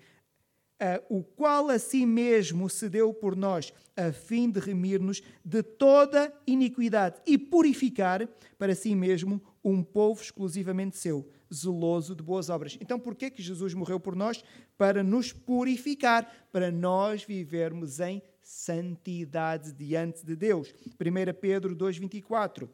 o 1.08 1.22
qual 1.22 1.70
a 1.70 1.78
si 1.78 2.06
mesmo 2.06 2.68
se 2.68 2.88
deu 2.88 3.12
por 3.12 3.34
nós, 3.34 3.72
a 3.96 4.12
fim 4.12 4.48
de 4.50 4.60
remir-nos 4.60 5.22
de 5.44 5.62
toda 5.62 6.32
iniquidade 6.46 7.20
e 7.26 7.36
purificar 7.36 8.28
para 8.56 8.74
si 8.74 8.94
mesmo 8.94 9.42
um 9.64 9.82
povo 9.82 10.22
exclusivamente 10.22 10.96
seu, 10.96 11.28
zeloso 11.52 12.14
de 12.14 12.22
boas 12.22 12.48
obras. 12.48 12.78
Então, 12.80 12.98
por 12.98 13.14
que 13.14 13.30
que 13.30 13.42
Jesus 13.42 13.74
morreu 13.74 13.98
por 13.98 14.14
nós? 14.14 14.44
Para 14.76 15.02
nos 15.02 15.32
purificar, 15.32 16.48
para 16.52 16.70
nós 16.70 17.24
vivermos 17.24 17.98
em 17.98 18.22
santidade 18.40 19.72
diante 19.72 20.24
de 20.24 20.36
Deus. 20.36 20.72
1 20.98 21.34
Pedro 21.40 21.74
2:24 21.74 22.68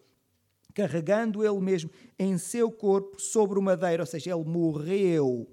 carregando 0.75 1.45
ele 1.45 1.61
mesmo 1.61 1.89
em 2.19 2.37
seu 2.37 2.69
corpo 2.69 3.21
sobre 3.21 3.61
o 3.61 3.63
madeiro, 3.63 4.03
ou 4.03 4.07
seja, 4.07 4.35
ele 4.35 4.45
morreu 4.45 5.49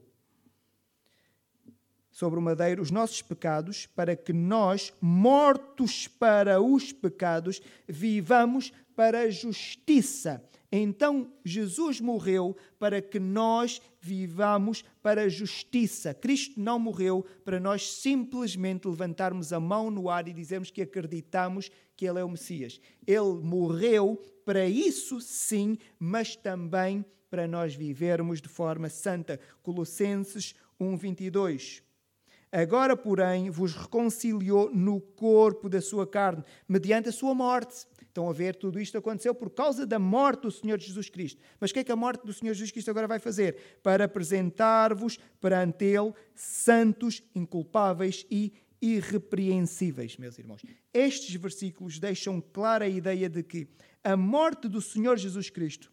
sobre 2.21 2.37
o 2.37 2.41
madeiro 2.41 2.83
os 2.83 2.91
nossos 2.91 3.23
pecados, 3.23 3.87
para 3.87 4.15
que 4.15 4.31
nós, 4.31 4.93
mortos 5.01 6.07
para 6.07 6.61
os 6.61 6.91
pecados, 6.91 7.59
vivamos 7.87 8.71
para 8.95 9.21
a 9.21 9.29
justiça. 9.31 10.39
Então 10.71 11.33
Jesus 11.43 11.99
morreu 11.99 12.55
para 12.77 13.01
que 13.01 13.19
nós 13.19 13.81
vivamos 13.99 14.85
para 15.01 15.23
a 15.23 15.29
justiça. 15.29 16.13
Cristo 16.13 16.59
não 16.59 16.77
morreu 16.77 17.25
para 17.43 17.59
nós 17.59 17.91
simplesmente 17.91 18.87
levantarmos 18.87 19.51
a 19.51 19.59
mão 19.59 19.89
no 19.89 20.07
ar 20.07 20.27
e 20.27 20.33
dizermos 20.33 20.69
que 20.69 20.83
acreditamos 20.83 21.71
que 21.97 22.05
Ele 22.05 22.19
é 22.19 22.23
o 22.23 22.29
Messias. 22.29 22.79
Ele 23.07 23.41
morreu 23.41 24.21
para 24.45 24.67
isso, 24.67 25.19
sim, 25.19 25.75
mas 25.97 26.35
também 26.35 27.03
para 27.31 27.47
nós 27.47 27.73
vivermos 27.73 28.39
de 28.39 28.47
forma 28.47 28.89
santa. 28.89 29.39
Colossenses 29.63 30.53
1, 30.79 30.95
22. 30.97 31.90
Agora, 32.51 32.97
porém, 32.97 33.49
vos 33.49 33.73
reconciliou 33.73 34.69
no 34.75 34.99
corpo 34.99 35.69
da 35.69 35.79
sua 35.79 36.05
carne, 36.05 36.43
mediante 36.67 37.07
a 37.07 37.11
sua 37.11 37.33
morte. 37.33 37.87
Estão 38.01 38.29
a 38.29 38.33
ver, 38.33 38.55
tudo 38.55 38.77
isto 38.77 38.97
aconteceu 38.97 39.33
por 39.33 39.49
causa 39.49 39.85
da 39.85 39.97
morte 39.97 40.41
do 40.41 40.51
Senhor 40.51 40.77
Jesus 40.77 41.09
Cristo. 41.09 41.41
Mas 41.61 41.71
o 41.71 41.73
que 41.73 41.79
é 41.79 41.83
que 41.83 41.91
a 41.93 41.95
morte 41.95 42.25
do 42.25 42.33
Senhor 42.33 42.53
Jesus 42.53 42.69
Cristo 42.69 42.91
agora 42.91 43.07
vai 43.07 43.19
fazer? 43.19 43.79
Para 43.81 44.03
apresentar-vos 44.03 45.17
perante 45.39 45.85
Ele 45.85 46.13
santos, 46.35 47.23
inculpáveis 47.33 48.25
e 48.29 48.51
irrepreensíveis, 48.81 50.17
meus 50.17 50.37
irmãos. 50.37 50.61
Estes 50.93 51.35
versículos 51.35 51.99
deixam 51.99 52.41
clara 52.41 52.83
a 52.83 52.89
ideia 52.89 53.29
de 53.29 53.43
que 53.43 53.67
a 54.03 54.17
morte 54.17 54.67
do 54.67 54.81
Senhor 54.81 55.17
Jesus 55.17 55.49
Cristo 55.49 55.89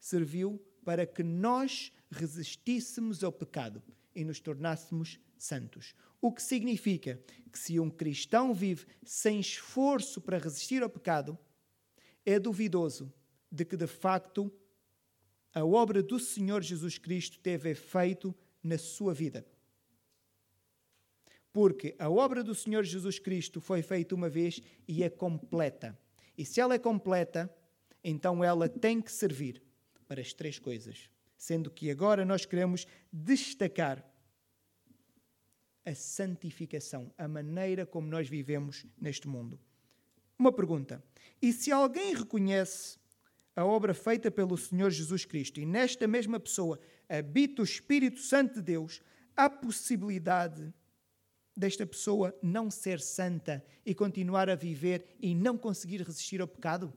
serviu 0.00 0.58
para 0.84 1.04
que 1.04 1.22
nós 1.22 1.92
resistíssemos 2.10 3.22
ao 3.22 3.32
pecado 3.32 3.82
e 4.14 4.24
nos 4.24 4.40
tornássemos 4.40 5.18
santos. 5.38 5.94
O 6.20 6.32
que 6.32 6.42
significa 6.42 7.20
que 7.52 7.58
se 7.58 7.78
um 7.78 7.90
cristão 7.90 8.52
vive 8.52 8.86
sem 9.04 9.40
esforço 9.40 10.20
para 10.20 10.38
resistir 10.38 10.82
ao 10.82 10.90
pecado, 10.90 11.38
é 12.24 12.38
duvidoso 12.38 13.12
de 13.50 13.64
que 13.64 13.76
de 13.76 13.86
facto 13.86 14.52
a 15.54 15.64
obra 15.64 16.02
do 16.02 16.18
Senhor 16.18 16.62
Jesus 16.62 16.98
Cristo 16.98 17.38
teve 17.40 17.70
efeito 17.70 18.34
na 18.62 18.76
sua 18.76 19.14
vida. 19.14 19.46
Porque 21.52 21.96
a 21.98 22.10
obra 22.10 22.44
do 22.44 22.54
Senhor 22.54 22.84
Jesus 22.84 23.18
Cristo 23.18 23.60
foi 23.60 23.82
feita 23.82 24.14
uma 24.14 24.28
vez 24.28 24.60
e 24.86 25.02
é 25.02 25.08
completa. 25.08 25.98
E 26.36 26.44
se 26.44 26.60
ela 26.60 26.74
é 26.74 26.78
completa, 26.78 27.52
então 28.04 28.44
ela 28.44 28.68
tem 28.68 29.00
que 29.00 29.10
servir 29.10 29.62
para 30.06 30.20
as 30.20 30.32
três 30.32 30.58
coisas. 30.58 31.10
Sendo 31.36 31.70
que 31.70 31.90
agora 31.90 32.24
nós 32.24 32.44
queremos 32.44 32.86
destacar 33.12 34.04
a 35.88 35.94
santificação, 35.94 37.12
a 37.16 37.26
maneira 37.26 37.86
como 37.86 38.08
nós 38.08 38.28
vivemos 38.28 38.84
neste 39.00 39.26
mundo. 39.26 39.58
Uma 40.38 40.52
pergunta: 40.52 41.02
e 41.40 41.52
se 41.52 41.72
alguém 41.72 42.14
reconhece 42.14 42.98
a 43.56 43.64
obra 43.64 43.94
feita 43.94 44.30
pelo 44.30 44.56
Senhor 44.56 44.90
Jesus 44.90 45.24
Cristo 45.24 45.60
e 45.60 45.66
nesta 45.66 46.06
mesma 46.06 46.38
pessoa 46.38 46.78
habita 47.08 47.62
o 47.62 47.64
Espírito 47.64 48.20
Santo 48.20 48.56
de 48.56 48.62
Deus, 48.62 49.02
há 49.34 49.48
possibilidade 49.48 50.72
desta 51.56 51.84
pessoa 51.84 52.38
não 52.40 52.70
ser 52.70 53.00
santa 53.00 53.64
e 53.84 53.94
continuar 53.94 54.48
a 54.48 54.54
viver 54.54 55.16
e 55.18 55.34
não 55.34 55.56
conseguir 55.56 56.02
resistir 56.02 56.40
ao 56.40 56.46
pecado? 56.46 56.92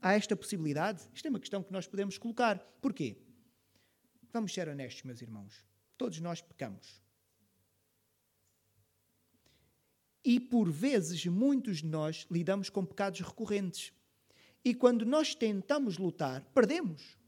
Há 0.00 0.14
esta 0.14 0.34
possibilidade? 0.34 1.08
Isto 1.14 1.26
é 1.26 1.30
uma 1.30 1.38
questão 1.38 1.62
que 1.62 1.72
nós 1.72 1.86
podemos 1.86 2.18
colocar. 2.18 2.58
Porquê? 2.80 3.16
Vamos 4.32 4.52
ser 4.52 4.66
honestos, 4.66 5.04
meus 5.04 5.22
irmãos. 5.22 5.64
Todos 5.96 6.18
nós 6.18 6.40
pecamos. 6.40 7.01
E 10.24 10.38
por 10.38 10.70
vezes, 10.70 11.26
muitos 11.26 11.78
de 11.78 11.86
nós 11.86 12.26
lidamos 12.30 12.70
com 12.70 12.84
pecados 12.84 13.20
recorrentes. 13.20 13.92
E 14.64 14.74
quando 14.74 15.04
nós 15.04 15.34
tentamos 15.34 15.98
lutar, 15.98 16.44
perdemos. 16.54 17.18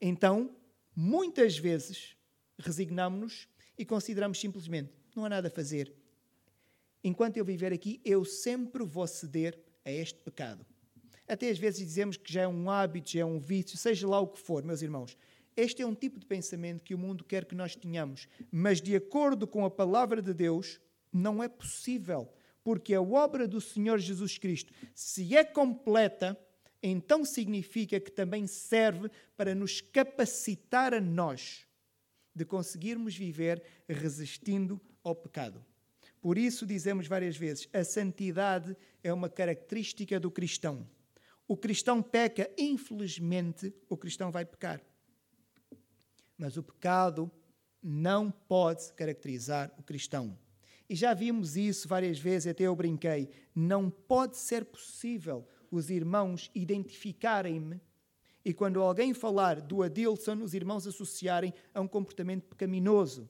Então, 0.00 0.50
muitas 0.96 1.58
vezes, 1.58 2.16
resignamos-nos 2.58 3.48
e 3.76 3.84
consideramos 3.84 4.40
simplesmente: 4.40 4.92
não 5.14 5.24
há 5.24 5.28
nada 5.28 5.48
a 5.48 5.50
fazer. 5.50 5.92
Enquanto 7.04 7.36
eu 7.36 7.44
viver 7.44 7.72
aqui, 7.72 8.00
eu 8.04 8.24
sempre 8.24 8.84
vou 8.84 9.06
ceder 9.06 9.58
a 9.84 9.90
este 9.90 10.20
pecado. 10.22 10.64
Até 11.28 11.50
às 11.50 11.58
vezes 11.58 11.80
dizemos 11.80 12.16
que 12.16 12.32
já 12.32 12.42
é 12.42 12.48
um 12.48 12.70
hábito, 12.70 13.10
já 13.10 13.20
é 13.20 13.24
um 13.24 13.38
vício, 13.38 13.76
seja 13.76 14.08
lá 14.08 14.18
o 14.18 14.28
que 14.28 14.40
for, 14.40 14.64
meus 14.64 14.80
irmãos. 14.80 15.16
Este 15.54 15.82
é 15.82 15.86
um 15.86 15.94
tipo 15.94 16.18
de 16.18 16.24
pensamento 16.26 16.82
que 16.82 16.94
o 16.94 16.98
mundo 16.98 17.24
quer 17.24 17.44
que 17.44 17.54
nós 17.54 17.76
tenhamos, 17.76 18.28
mas 18.50 18.80
de 18.80 18.96
acordo 18.96 19.46
com 19.46 19.64
a 19.64 19.70
palavra 19.70 20.22
de 20.22 20.32
Deus, 20.32 20.80
não 21.12 21.42
é 21.42 21.48
possível, 21.48 22.32
porque 22.62 22.94
a 22.94 23.02
obra 23.02 23.48
do 23.48 23.60
Senhor 23.60 23.98
Jesus 23.98 24.38
Cristo, 24.38 24.72
se 24.94 25.36
é 25.36 25.44
completa, 25.44 26.38
então 26.82 27.24
significa 27.24 27.98
que 27.98 28.10
também 28.10 28.46
serve 28.46 29.10
para 29.36 29.54
nos 29.54 29.80
capacitar 29.80 30.94
a 30.94 31.00
nós 31.00 31.66
de 32.34 32.44
conseguirmos 32.44 33.16
viver 33.16 33.62
resistindo 33.88 34.80
ao 35.02 35.14
pecado. 35.14 35.64
Por 36.20 36.36
isso 36.36 36.66
dizemos 36.66 37.06
várias 37.06 37.36
vezes, 37.36 37.68
a 37.72 37.84
santidade 37.84 38.76
é 39.02 39.12
uma 39.12 39.28
característica 39.28 40.18
do 40.18 40.30
cristão. 40.30 40.88
O 41.46 41.56
cristão 41.56 42.02
peca, 42.02 42.50
infelizmente, 42.58 43.74
o 43.88 43.96
cristão 43.96 44.30
vai 44.30 44.44
pecar. 44.44 44.80
Mas 46.36 46.56
o 46.56 46.62
pecado 46.62 47.30
não 47.82 48.30
pode 48.30 48.92
caracterizar 48.92 49.72
o 49.78 49.82
cristão. 49.82 50.38
E 50.88 50.94
já 50.94 51.12
vimos 51.12 51.56
isso 51.56 51.86
várias 51.86 52.18
vezes, 52.18 52.46
até 52.46 52.64
eu 52.64 52.74
brinquei. 52.74 53.28
Não 53.54 53.90
pode 53.90 54.36
ser 54.38 54.64
possível 54.64 55.46
os 55.70 55.90
irmãos 55.90 56.50
identificarem-me 56.54 57.80
e 58.48 58.54
quando 58.54 58.80
alguém 58.80 59.12
falar 59.12 59.60
do 59.60 59.82
Adilson, 59.82 60.36
os 60.42 60.54
irmãos 60.54 60.86
associarem 60.86 61.52
a 61.74 61.82
um 61.82 61.86
comportamento 61.86 62.46
pecaminoso. 62.46 63.28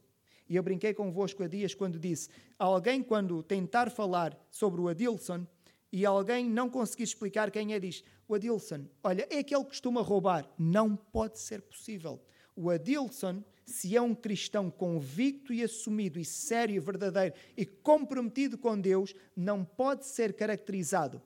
E 0.49 0.55
eu 0.55 0.63
brinquei 0.63 0.95
convosco 0.95 1.43
há 1.43 1.49
dias 1.49 1.75
quando 1.75 1.99
disse: 1.99 2.29
alguém, 2.57 3.03
quando 3.03 3.43
tentar 3.43 3.91
falar 3.91 4.39
sobre 4.49 4.81
o 4.81 4.87
Adilson 4.87 5.45
e 5.91 6.07
alguém 6.07 6.49
não 6.49 6.71
conseguir 6.71 7.03
explicar 7.03 7.51
quem 7.51 7.75
é, 7.75 7.81
diz: 7.81 8.05
O 8.29 8.35
Adilson, 8.37 8.85
olha, 9.03 9.27
é 9.29 9.41
aquele 9.41 9.65
que 9.65 9.71
costuma 9.71 10.03
roubar. 10.03 10.49
Não 10.57 10.95
pode 10.95 11.41
ser 11.41 11.63
possível. 11.63 12.23
O 12.55 12.71
Adilson 12.71 13.43
se 13.69 13.95
é 13.95 14.01
um 14.01 14.15
cristão 14.15 14.71
convicto 14.71 15.53
e 15.53 15.63
assumido, 15.63 16.19
e 16.19 16.25
sério, 16.25 16.81
verdadeiro 16.81 17.35
e 17.57 17.67
comprometido 17.67 18.57
com 18.57 18.81
Deus, 18.81 19.15
não 19.37 19.65
pode 19.65 20.07
ser 20.07 20.33
caracterizado 20.33 21.21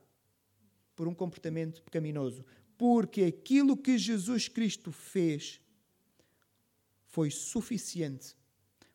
por 0.97 1.07
um 1.07 1.15
comportamento 1.15 1.83
pecaminoso. 1.83 2.45
Porque 2.77 3.23
aquilo 3.23 3.77
que 3.77 3.97
Jesus 3.97 4.49
Cristo 4.49 4.91
fez 4.91 5.61
foi 7.05 7.31
suficiente 7.31 8.37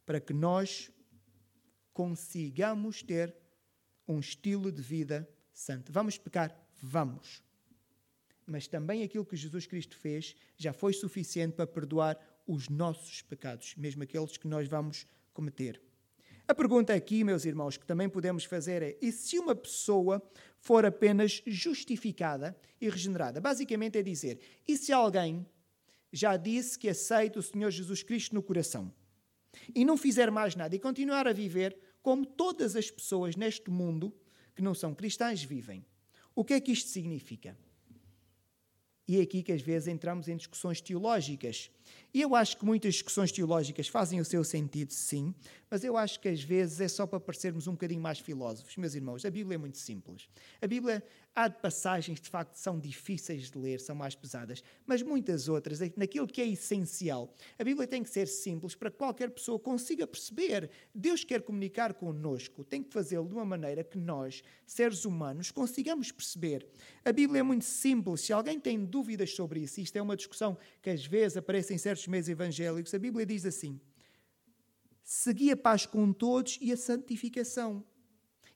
para 0.05 0.19
que 0.19 0.33
nós 0.33 0.91
consigamos 1.93 3.01
ter 3.01 3.33
um 4.07 4.19
estilo 4.19 4.71
de 4.71 4.81
vida 4.81 5.27
santo. 5.53 5.91
Vamos 5.91 6.17
pecar? 6.17 6.53
Vamos. 6.81 7.41
Mas 8.45 8.67
também 8.67 9.03
aquilo 9.03 9.25
que 9.25 9.35
Jesus 9.35 9.65
Cristo 9.65 9.95
fez 9.95 10.35
já 10.57 10.73
foi 10.73 10.91
suficiente 10.93 11.55
para 11.55 11.67
perdoar 11.67 12.17
os 12.47 12.69
nossos 12.69 13.21
pecados, 13.21 13.75
mesmo 13.75 14.03
aqueles 14.03 14.37
que 14.37 14.47
nós 14.47 14.67
vamos 14.67 15.05
cometer. 15.33 15.81
A 16.47 16.55
pergunta 16.55 16.93
aqui, 16.93 17.25
meus 17.25 17.43
irmãos, 17.43 17.75
que 17.75 17.85
também 17.85 18.07
podemos 18.07 18.45
fazer 18.45 18.81
é: 18.81 18.97
e 19.01 19.11
se 19.11 19.37
uma 19.37 19.53
pessoa 19.53 20.21
for 20.57 20.85
apenas 20.85 21.43
justificada 21.45 22.57
e 22.79 22.89
regenerada? 22.89 23.41
Basicamente 23.41 23.97
é 23.97 24.01
dizer: 24.01 24.39
e 24.65 24.77
se 24.77 24.93
alguém 24.93 25.45
já 26.11 26.37
disse 26.37 26.79
que 26.79 26.87
aceita 26.87 27.39
o 27.39 27.43
Senhor 27.43 27.69
Jesus 27.69 28.01
Cristo 28.01 28.33
no 28.33 28.41
coração 28.41 28.93
e 29.75 29.83
não 29.83 29.97
fizer 29.97 30.31
mais 30.31 30.55
nada 30.55 30.73
e 30.73 30.79
continuar 30.79 31.27
a 31.27 31.33
viver 31.33 31.77
como 32.01 32.25
todas 32.25 32.77
as 32.77 32.89
pessoas 32.89 33.35
neste 33.35 33.69
mundo 33.69 34.15
que 34.55 34.61
não 34.61 34.73
são 34.73 34.95
cristãs 34.95 35.43
vivem, 35.43 35.85
o 36.33 36.45
que 36.45 36.53
é 36.53 36.61
que 36.61 36.71
isto 36.71 36.89
significa? 36.89 37.57
E 39.07 39.19
é 39.19 39.21
aqui 39.21 39.41
que 39.41 39.53
às 39.53 39.61
vezes 39.61 39.87
entramos 39.87 40.27
em 40.27 40.35
discussões 40.35 40.81
teológicas. 40.81 41.71
E 42.13 42.21
eu 42.21 42.35
acho 42.35 42.57
que 42.57 42.65
muitas 42.65 42.95
discussões 42.95 43.31
teológicas 43.31 43.87
fazem 43.87 44.19
o 44.19 44.25
seu 44.25 44.43
sentido, 44.43 44.91
sim, 44.91 45.33
mas 45.69 45.83
eu 45.83 45.95
acho 45.95 46.19
que 46.19 46.27
às 46.27 46.43
vezes 46.43 46.81
é 46.81 46.87
só 46.87 47.07
para 47.07 47.19
parecermos 47.19 47.67
um 47.67 47.71
bocadinho 47.71 48.01
mais 48.01 48.19
filósofos. 48.19 48.75
Meus 48.75 48.95
irmãos, 48.95 49.23
a 49.23 49.29
Bíblia 49.29 49.55
é 49.55 49.57
muito 49.57 49.77
simples. 49.77 50.27
A 50.61 50.67
Bíblia 50.67 51.01
há 51.37 51.47
passagens 51.51 52.19
de 52.19 52.27
facto 52.27 52.55
são 52.55 52.79
difíceis 52.79 53.51
de 53.51 53.59
ler, 53.59 53.79
são 53.79 53.95
mais 53.95 54.15
pesadas, 54.15 54.63
mas 54.87 55.03
muitas 55.03 55.47
outras, 55.47 55.79
naquilo 55.95 56.25
que 56.25 56.41
é 56.41 56.47
essencial. 56.47 57.31
A 57.59 57.63
Bíblia 57.63 57.85
tem 57.85 58.01
que 58.01 58.09
ser 58.09 58.27
simples 58.27 58.73
para 58.73 58.89
que 58.89 58.97
qualquer 58.97 59.29
pessoa 59.29 59.59
consiga 59.59 60.07
perceber. 60.07 60.67
Deus 60.95 61.23
quer 61.23 61.43
comunicar 61.43 61.93
connosco, 61.93 62.63
tem 62.63 62.81
que 62.81 62.91
fazê-lo 62.91 63.27
de 63.27 63.35
uma 63.35 63.45
maneira 63.45 63.83
que 63.83 63.99
nós, 63.99 64.41
seres 64.65 65.05
humanos, 65.05 65.51
consigamos 65.51 66.11
perceber. 66.11 66.67
A 67.05 67.11
Bíblia 67.11 67.41
é 67.41 67.43
muito 67.43 67.65
simples. 67.65 68.21
Se 68.21 68.33
alguém 68.33 68.59
tem 68.59 68.83
dúvidas 68.83 69.35
sobre 69.35 69.59
isso, 69.59 69.79
isto 69.79 69.95
é 69.95 70.01
uma 70.01 70.17
discussão 70.17 70.57
que 70.81 70.89
às 70.89 71.05
vezes 71.05 71.37
aparece 71.37 71.71
em 71.71 71.77
certos 71.77 72.07
meios 72.07 72.27
evangélicos, 72.27 72.95
a 72.95 72.99
Bíblia 72.99 73.27
diz 73.27 73.45
assim: 73.45 73.79
segui 75.03 75.51
a 75.51 75.57
paz 75.57 75.85
com 75.85 76.11
todos 76.11 76.57
e 76.59 76.71
a 76.71 76.77
santificação. 76.77 77.85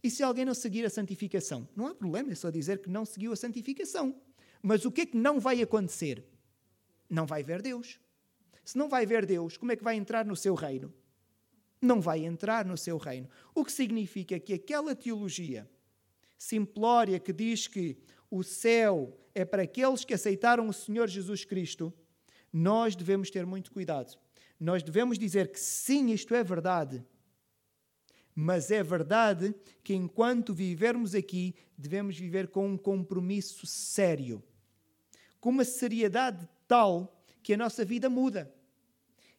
E 0.03 0.09
se 0.09 0.23
alguém 0.23 0.45
não 0.45 0.53
seguir 0.53 0.85
a 0.85 0.89
santificação? 0.89 1.67
Não 1.75 1.87
há 1.87 1.95
problema, 1.95 2.31
é 2.31 2.35
só 2.35 2.49
dizer 2.49 2.81
que 2.81 2.89
não 2.89 3.05
seguiu 3.05 3.31
a 3.31 3.35
santificação. 3.35 4.15
Mas 4.61 4.85
o 4.85 4.91
que 4.91 5.01
é 5.01 5.05
que 5.05 5.17
não 5.17 5.39
vai 5.39 5.61
acontecer? 5.61 6.23
Não 7.09 7.25
vai 7.25 7.43
ver 7.43 7.61
Deus. 7.61 7.99
Se 8.63 8.77
não 8.77 8.87
vai 8.89 9.05
ver 9.05 9.25
Deus, 9.25 9.57
como 9.57 9.71
é 9.71 9.75
que 9.75 9.83
vai 9.83 9.95
entrar 9.95 10.25
no 10.25 10.35
seu 10.35 10.55
reino? 10.55 10.93
Não 11.81 11.99
vai 11.99 12.25
entrar 12.25 12.65
no 12.65 12.77
seu 12.77 12.97
reino. 12.97 13.29
O 13.53 13.65
que 13.65 13.71
significa 13.71 14.39
que 14.39 14.53
aquela 14.53 14.95
teologia 14.95 15.69
simplória 16.37 17.19
que 17.19 17.33
diz 17.33 17.67
que 17.67 17.97
o 18.29 18.43
céu 18.43 19.19
é 19.33 19.45
para 19.45 19.63
aqueles 19.63 20.03
que 20.03 20.13
aceitaram 20.13 20.67
o 20.67 20.73
Senhor 20.73 21.07
Jesus 21.07 21.45
Cristo, 21.45 21.93
nós 22.51 22.95
devemos 22.95 23.29
ter 23.29 23.45
muito 23.45 23.71
cuidado. 23.71 24.17
Nós 24.59 24.83
devemos 24.83 25.17
dizer 25.17 25.51
que 25.51 25.59
sim, 25.59 26.11
isto 26.11 26.33
é 26.35 26.43
verdade, 26.43 27.03
mas 28.35 28.71
é 28.71 28.81
verdade 28.81 29.53
que 29.83 29.93
enquanto 29.93 30.53
vivermos 30.53 31.13
aqui, 31.13 31.55
devemos 31.77 32.17
viver 32.17 32.47
com 32.47 32.67
um 32.67 32.77
compromisso 32.77 33.65
sério, 33.65 34.41
com 35.39 35.49
uma 35.49 35.65
seriedade 35.65 36.47
tal 36.67 37.21
que 37.43 37.53
a 37.53 37.57
nossa 37.57 37.83
vida 37.83 38.09
muda. 38.09 38.53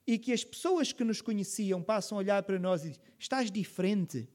E 0.06 0.18
que 0.18 0.32
as 0.32 0.42
pessoas 0.42 0.92
que 0.92 1.04
nos 1.04 1.20
conheciam 1.20 1.80
passam 1.80 2.18
a 2.18 2.20
olhar 2.20 2.42
para 2.42 2.58
nós 2.58 2.84
e 2.84 2.88
dizem: 2.88 3.02
estás 3.18 3.50
diferente. 3.50 4.28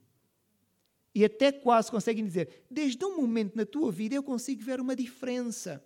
E 1.14 1.26
até 1.26 1.52
quase 1.52 1.92
conseguem 1.92 2.24
dizer: 2.24 2.66
desde 2.72 3.04
um 3.04 3.18
momento 3.18 3.56
na 3.56 3.66
tua 3.66 3.92
vida 3.92 4.16
eu 4.16 4.24
consigo 4.24 4.64
ver 4.64 4.80
uma 4.80 4.96
diferença. 4.96 5.84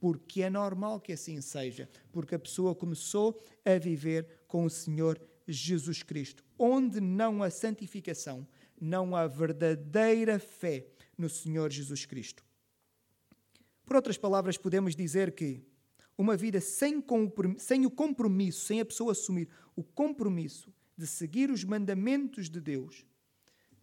Porque 0.00 0.42
é 0.42 0.48
normal 0.48 0.98
que 1.00 1.12
assim 1.12 1.40
seja, 1.42 1.88
porque 2.10 2.34
a 2.34 2.38
pessoa 2.38 2.74
começou 2.74 3.42
a 3.62 3.78
viver 3.78 4.26
com 4.48 4.64
o 4.64 4.70
Senhor 4.70 5.20
Jesus 5.46 6.02
Cristo. 6.02 6.44
Onde 6.58 7.00
não 7.00 7.42
há 7.42 7.50
santificação, 7.50 8.46
não 8.80 9.14
há 9.14 9.26
verdadeira 9.26 10.38
fé 10.38 10.86
no 11.16 11.28
Senhor 11.28 11.70
Jesus 11.70 12.04
Cristo. 12.04 12.44
Por 13.84 13.96
outras 13.96 14.16
palavras, 14.16 14.56
podemos 14.56 14.96
dizer 14.96 15.32
que 15.32 15.62
uma 16.16 16.36
vida 16.36 16.60
sem, 16.60 17.02
sem 17.58 17.86
o 17.86 17.90
compromisso, 17.90 18.66
sem 18.66 18.80
a 18.80 18.84
pessoa 18.84 19.12
assumir 19.12 19.48
o 19.74 19.82
compromisso 19.82 20.72
de 20.96 21.06
seguir 21.06 21.50
os 21.50 21.64
mandamentos 21.64 22.48
de 22.48 22.60
Deus, 22.60 23.04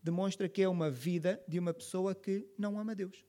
demonstra 0.01 0.47
que 0.47 0.61
é 0.61 0.69
uma 0.69 0.89
vida 0.89 1.43
de 1.47 1.59
uma 1.59 1.73
pessoa 1.73 2.15
que 2.15 2.47
não 2.57 2.79
ama 2.79 2.95
Deus. 2.95 3.25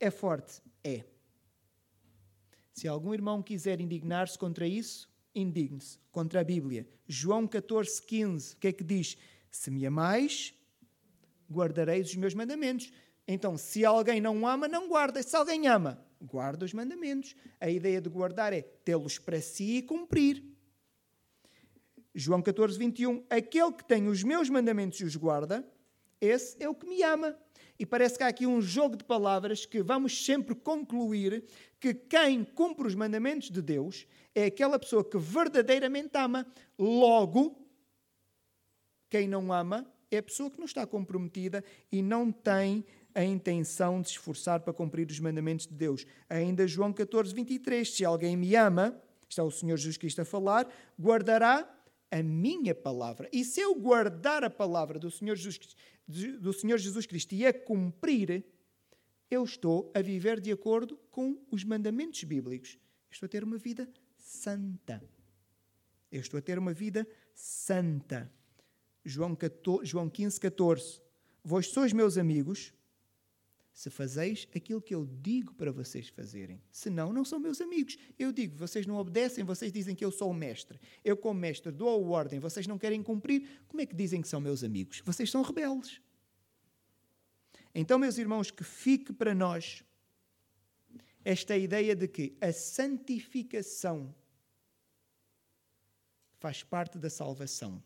É 0.00 0.10
forte? 0.10 0.62
É. 0.82 1.04
Se 2.72 2.88
algum 2.88 3.12
irmão 3.12 3.42
quiser 3.42 3.80
indignar-se 3.80 4.38
contra 4.38 4.66
isso, 4.66 5.11
indigne-se 5.34 5.98
contra 6.10 6.40
a 6.40 6.44
Bíblia. 6.44 6.86
João 7.06 7.46
14, 7.46 8.02
15, 8.02 8.54
o 8.54 8.56
que 8.58 8.68
é 8.68 8.72
que 8.72 8.84
diz? 8.84 9.16
Se 9.50 9.70
me 9.70 9.86
amais, 9.86 10.54
guardareis 11.50 12.08
os 12.08 12.16
meus 12.16 12.34
mandamentos. 12.34 12.92
Então, 13.26 13.56
se 13.56 13.84
alguém 13.84 14.20
não 14.20 14.46
ama, 14.46 14.66
não 14.66 14.88
guarda. 14.88 15.22
Se 15.22 15.36
alguém 15.36 15.66
ama, 15.66 16.04
guarda 16.20 16.64
os 16.64 16.72
mandamentos. 16.72 17.34
A 17.60 17.70
ideia 17.70 18.00
de 18.00 18.08
guardar 18.08 18.52
é 18.52 18.62
tê-los 18.62 19.18
para 19.18 19.40
si 19.40 19.78
e 19.78 19.82
cumprir. 19.82 20.44
João 22.14 22.42
14, 22.42 22.78
21. 22.78 23.24
Aquele 23.30 23.72
que 23.72 23.84
tem 23.84 24.08
os 24.08 24.22
meus 24.22 24.50
mandamentos 24.50 25.00
e 25.00 25.04
os 25.04 25.16
guarda, 25.16 25.66
esse 26.20 26.62
é 26.62 26.68
o 26.68 26.74
que 26.74 26.86
me 26.86 27.02
ama. 27.02 27.36
E 27.82 27.84
parece 27.84 28.16
que 28.16 28.22
há 28.22 28.28
aqui 28.28 28.46
um 28.46 28.62
jogo 28.62 28.96
de 28.96 29.02
palavras 29.02 29.66
que 29.66 29.82
vamos 29.82 30.24
sempre 30.24 30.54
concluir 30.54 31.42
que 31.80 31.92
quem 31.92 32.44
cumpre 32.44 32.86
os 32.86 32.94
mandamentos 32.94 33.50
de 33.50 33.60
Deus 33.60 34.06
é 34.32 34.44
aquela 34.44 34.78
pessoa 34.78 35.02
que 35.02 35.18
verdadeiramente 35.18 36.16
ama. 36.16 36.46
Logo, 36.78 37.60
quem 39.10 39.26
não 39.26 39.52
ama 39.52 39.84
é 40.12 40.18
a 40.18 40.22
pessoa 40.22 40.48
que 40.48 40.60
não 40.60 40.64
está 40.64 40.86
comprometida 40.86 41.64
e 41.90 42.00
não 42.02 42.30
tem 42.30 42.84
a 43.16 43.24
intenção 43.24 44.00
de 44.00 44.10
se 44.10 44.12
esforçar 44.12 44.60
para 44.60 44.72
cumprir 44.72 45.10
os 45.10 45.18
mandamentos 45.18 45.66
de 45.66 45.74
Deus. 45.74 46.06
Ainda 46.30 46.68
João 46.68 46.92
14, 46.92 47.34
23. 47.34 47.96
Se 47.96 48.04
alguém 48.04 48.36
me 48.36 48.54
ama, 48.54 48.96
está 49.28 49.42
o 49.42 49.50
Senhor 49.50 49.76
Jesus 49.76 49.96
Cristo 49.96 50.22
a 50.22 50.24
falar, 50.24 50.72
guardará 50.96 51.68
a 52.12 52.22
minha 52.22 52.74
palavra. 52.74 53.28
E 53.32 53.42
se 53.42 53.58
eu 53.58 53.74
guardar 53.74 54.44
a 54.44 54.50
palavra 54.50 54.98
do 54.98 55.10
Senhor 55.10 55.34
Jesus, 55.34 55.58
do 56.06 56.52
Senhor 56.52 56.78
Jesus 56.78 57.06
Cristo 57.06 57.34
e 57.34 57.46
a 57.46 57.52
cumprir, 57.52 58.44
eu 59.30 59.44
estou 59.44 59.90
a 59.94 60.02
viver 60.02 60.40
de 60.40 60.52
acordo 60.52 60.96
com 61.10 61.38
os 61.50 61.64
mandamentos 61.64 62.22
bíblicos. 62.24 62.78
estou 63.10 63.26
a 63.26 63.28
ter 63.30 63.42
uma 63.42 63.56
vida 63.56 63.88
santa. 64.16 65.02
Eu 66.10 66.20
estou 66.20 66.38
a 66.38 66.42
ter 66.42 66.58
uma 66.58 66.74
vida 66.74 67.06
santa. 67.34 68.30
João, 69.04 69.34
14, 69.34 69.86
João 69.86 70.08
15, 70.10 70.38
14. 70.38 71.00
Vós 71.42 71.68
sois 71.68 71.92
meus 71.92 72.18
amigos 72.18 72.72
se 73.72 73.88
fazeis 73.88 74.46
aquilo 74.54 74.82
que 74.82 74.94
eu 74.94 75.06
digo 75.06 75.54
para 75.54 75.72
vocês 75.72 76.08
fazerem. 76.08 76.62
Senão, 76.70 77.12
não 77.12 77.24
são 77.24 77.40
meus 77.40 77.60
amigos. 77.60 77.96
Eu 78.18 78.30
digo, 78.30 78.56
vocês 78.56 78.86
não 78.86 78.96
obedecem, 78.96 79.44
vocês 79.44 79.72
dizem 79.72 79.94
que 79.94 80.04
eu 80.04 80.12
sou 80.12 80.30
o 80.30 80.34
mestre. 80.34 80.78
Eu, 81.02 81.16
como 81.16 81.40
mestre, 81.40 81.72
dou 81.72 81.88
a 81.88 81.96
ordem, 81.96 82.38
vocês 82.38 82.66
não 82.66 82.78
querem 82.78 83.02
cumprir. 83.02 83.62
Como 83.66 83.80
é 83.80 83.86
que 83.86 83.94
dizem 83.94 84.20
que 84.20 84.28
são 84.28 84.40
meus 84.40 84.62
amigos? 84.62 85.00
Vocês 85.04 85.30
são 85.30 85.40
rebeldes. 85.42 86.00
Então, 87.74 87.98
meus 87.98 88.18
irmãos, 88.18 88.50
que 88.50 88.62
fique 88.62 89.12
para 89.12 89.34
nós 89.34 89.82
esta 91.24 91.56
ideia 91.56 91.96
de 91.96 92.06
que 92.06 92.36
a 92.40 92.52
santificação 92.52 94.14
faz 96.38 96.62
parte 96.62 96.98
da 96.98 97.08
salvação. 97.08 97.82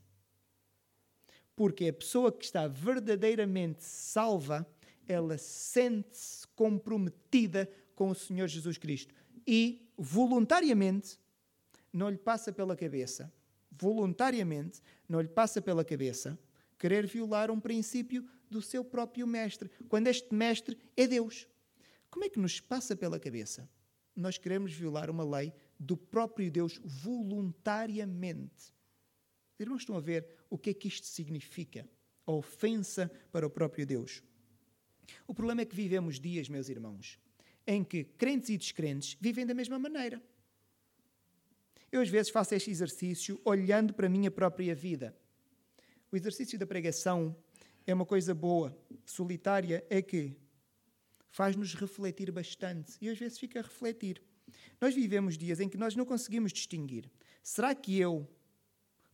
Porque 1.54 1.86
a 1.86 1.92
pessoa 1.92 2.32
que 2.32 2.44
está 2.44 2.66
verdadeiramente 2.66 3.84
salva, 3.84 4.66
ela 5.08 5.38
sente-se 5.38 6.46
comprometida 6.48 7.70
com 7.94 8.10
o 8.10 8.14
Senhor 8.14 8.46
Jesus 8.46 8.78
Cristo 8.78 9.14
e 9.46 9.90
voluntariamente 9.96 11.18
não 11.92 12.10
lhe 12.10 12.18
passa 12.18 12.52
pela 12.52 12.76
cabeça, 12.76 13.32
voluntariamente 13.70 14.82
não 15.08 15.20
lhe 15.20 15.28
passa 15.28 15.62
pela 15.62 15.84
cabeça 15.84 16.38
querer 16.78 17.06
violar 17.06 17.50
um 17.50 17.60
princípio 17.60 18.28
do 18.50 18.62
seu 18.62 18.84
próprio 18.84 19.26
mestre, 19.26 19.70
quando 19.88 20.08
este 20.08 20.32
mestre 20.34 20.78
é 20.96 21.06
Deus. 21.06 21.46
Como 22.10 22.24
é 22.24 22.28
que 22.28 22.38
nos 22.38 22.60
passa 22.60 22.94
pela 22.94 23.18
cabeça? 23.18 23.68
Nós 24.14 24.38
queremos 24.38 24.72
violar 24.72 25.10
uma 25.10 25.24
lei 25.24 25.52
do 25.78 25.96
próprio 25.96 26.50
Deus 26.50 26.80
voluntariamente. 26.84 28.74
Os 29.54 29.60
irmãos 29.60 29.82
estão 29.82 29.96
a 29.96 30.00
ver 30.00 30.26
o 30.48 30.56
que 30.56 30.70
é 30.70 30.74
que 30.74 30.88
isto 30.88 31.06
significa? 31.06 31.88
A 32.26 32.32
ofensa 32.32 33.10
para 33.30 33.46
o 33.46 33.50
próprio 33.50 33.86
Deus. 33.86 34.22
O 35.26 35.34
problema 35.34 35.62
é 35.62 35.64
que 35.64 35.74
vivemos 35.74 36.18
dias, 36.18 36.48
meus 36.48 36.68
irmãos, 36.68 37.18
em 37.66 37.82
que 37.82 38.04
crentes 38.04 38.48
e 38.50 38.56
descrentes 38.56 39.16
vivem 39.20 39.46
da 39.46 39.54
mesma 39.54 39.78
maneira. 39.78 40.22
Eu 41.90 42.00
às 42.00 42.08
vezes 42.08 42.30
faço 42.30 42.54
este 42.54 42.70
exercício 42.70 43.40
olhando 43.44 43.94
para 43.94 44.06
a 44.06 44.10
minha 44.10 44.30
própria 44.30 44.74
vida. 44.74 45.16
O 46.10 46.16
exercício 46.16 46.58
da 46.58 46.66
pregação 46.66 47.36
é 47.86 47.94
uma 47.94 48.04
coisa 48.04 48.34
boa, 48.34 48.76
solitária, 49.04 49.84
é 49.88 50.02
que 50.02 50.36
faz-nos 51.28 51.74
refletir 51.74 52.30
bastante. 52.30 52.96
E 53.00 53.08
às 53.08 53.18
vezes 53.18 53.38
fica 53.38 53.60
a 53.60 53.62
refletir. 53.62 54.22
Nós 54.80 54.94
vivemos 54.94 55.36
dias 55.36 55.60
em 55.60 55.68
que 55.68 55.76
nós 55.76 55.94
não 55.94 56.04
conseguimos 56.04 56.52
distinguir. 56.52 57.10
Será 57.42 57.74
que 57.74 57.98
eu 57.98 58.28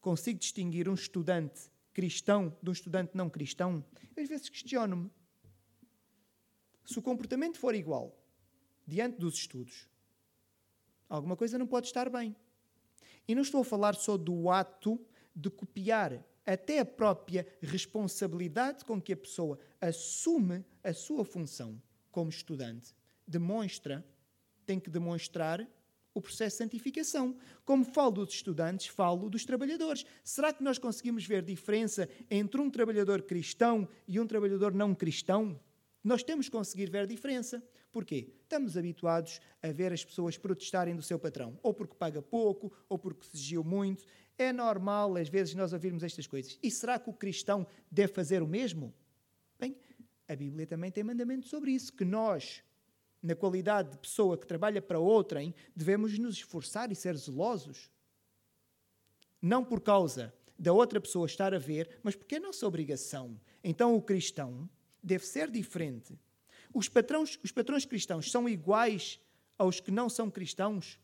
consigo 0.00 0.38
distinguir 0.38 0.88
um 0.88 0.94
estudante 0.94 1.70
cristão 1.92 2.56
de 2.62 2.70
um 2.70 2.72
estudante 2.72 3.16
não 3.16 3.28
cristão? 3.28 3.84
Às 4.16 4.28
vezes 4.28 4.48
questiono-me. 4.48 5.10
Se 6.84 6.98
o 6.98 7.02
comportamento 7.02 7.58
for 7.58 7.74
igual 7.74 8.16
diante 8.86 9.18
dos 9.18 9.34
estudos, 9.34 9.88
alguma 11.08 11.36
coisa 11.36 11.58
não 11.58 11.66
pode 11.66 11.86
estar 11.86 12.08
bem. 12.10 12.34
E 13.26 13.34
não 13.34 13.42
estou 13.42 13.60
a 13.60 13.64
falar 13.64 13.94
só 13.94 14.16
do 14.16 14.50
ato 14.50 15.00
de 15.34 15.48
copiar, 15.48 16.24
até 16.44 16.80
a 16.80 16.84
própria 16.84 17.46
responsabilidade 17.60 18.84
com 18.84 19.00
que 19.00 19.12
a 19.12 19.16
pessoa 19.16 19.58
assume 19.80 20.64
a 20.82 20.92
sua 20.92 21.24
função 21.24 21.80
como 22.10 22.30
estudante 22.30 22.94
demonstra, 23.26 24.04
tem 24.66 24.78
que 24.78 24.90
demonstrar 24.90 25.66
o 26.14 26.20
processo 26.20 26.56
de 26.56 26.64
santificação. 26.64 27.36
Como 27.64 27.84
falo 27.84 28.10
dos 28.10 28.34
estudantes, 28.34 28.88
falo 28.88 29.30
dos 29.30 29.44
trabalhadores. 29.44 30.04
Será 30.22 30.52
que 30.52 30.62
nós 30.62 30.78
conseguimos 30.78 31.24
ver 31.24 31.42
diferença 31.42 32.08
entre 32.30 32.60
um 32.60 32.70
trabalhador 32.70 33.22
cristão 33.22 33.88
e 34.06 34.20
um 34.20 34.26
trabalhador 34.26 34.74
não 34.74 34.94
cristão? 34.94 35.58
Nós 36.02 36.22
temos 36.22 36.46
que 36.46 36.52
conseguir 36.52 36.90
ver 36.90 37.00
a 37.00 37.06
diferença. 37.06 37.62
Porquê? 37.92 38.32
Estamos 38.42 38.76
habituados 38.76 39.40
a 39.62 39.70
ver 39.70 39.92
as 39.92 40.04
pessoas 40.04 40.36
protestarem 40.36 40.96
do 40.96 41.02
seu 41.02 41.18
patrão, 41.18 41.58
ou 41.62 41.72
porque 41.72 41.94
paga 41.94 42.20
pouco, 42.20 42.72
ou 42.88 42.98
porque 42.98 43.28
exigiu 43.32 43.62
muito. 43.62 44.04
É 44.36 44.52
normal, 44.52 45.16
às 45.16 45.28
vezes, 45.28 45.54
nós 45.54 45.72
ouvirmos 45.72 46.02
estas 46.02 46.26
coisas. 46.26 46.58
E 46.62 46.70
será 46.70 46.98
que 46.98 47.10
o 47.10 47.12
cristão 47.12 47.66
deve 47.90 48.12
fazer 48.12 48.42
o 48.42 48.46
mesmo? 48.46 48.92
Bem, 49.60 49.76
a 50.26 50.34
Bíblia 50.34 50.66
também 50.66 50.90
tem 50.90 51.04
mandamento 51.04 51.46
sobre 51.46 51.72
isso, 51.72 51.92
que 51.92 52.04
nós, 52.04 52.64
na 53.22 53.36
qualidade 53.36 53.90
de 53.90 53.98
pessoa 53.98 54.36
que 54.36 54.46
trabalha 54.46 54.82
para 54.82 54.98
outrem, 54.98 55.54
devemos 55.76 56.18
nos 56.18 56.36
esforçar 56.36 56.90
e 56.90 56.96
ser 56.96 57.16
zelosos. 57.16 57.90
Não 59.40 59.64
por 59.64 59.80
causa 59.80 60.34
da 60.58 60.72
outra 60.72 61.00
pessoa 61.00 61.26
estar 61.26 61.52
a 61.52 61.58
ver, 61.58 62.00
mas 62.02 62.16
porque 62.16 62.36
é 62.36 62.40
nossa 62.40 62.66
obrigação. 62.66 63.38
Então 63.62 63.94
o 63.94 64.02
cristão 64.02 64.68
deve 65.02 65.26
ser 65.26 65.50
diferente. 65.50 66.18
Os 66.72 66.88
patrões, 66.88 67.38
os 67.42 67.52
patrões 67.52 67.84
cristãos 67.84 68.30
são 68.30 68.48
iguais 68.48 69.20
aos 69.58 69.80
que 69.80 69.90
não 69.90 70.08
são 70.08 70.30
cristãos? 70.30 70.98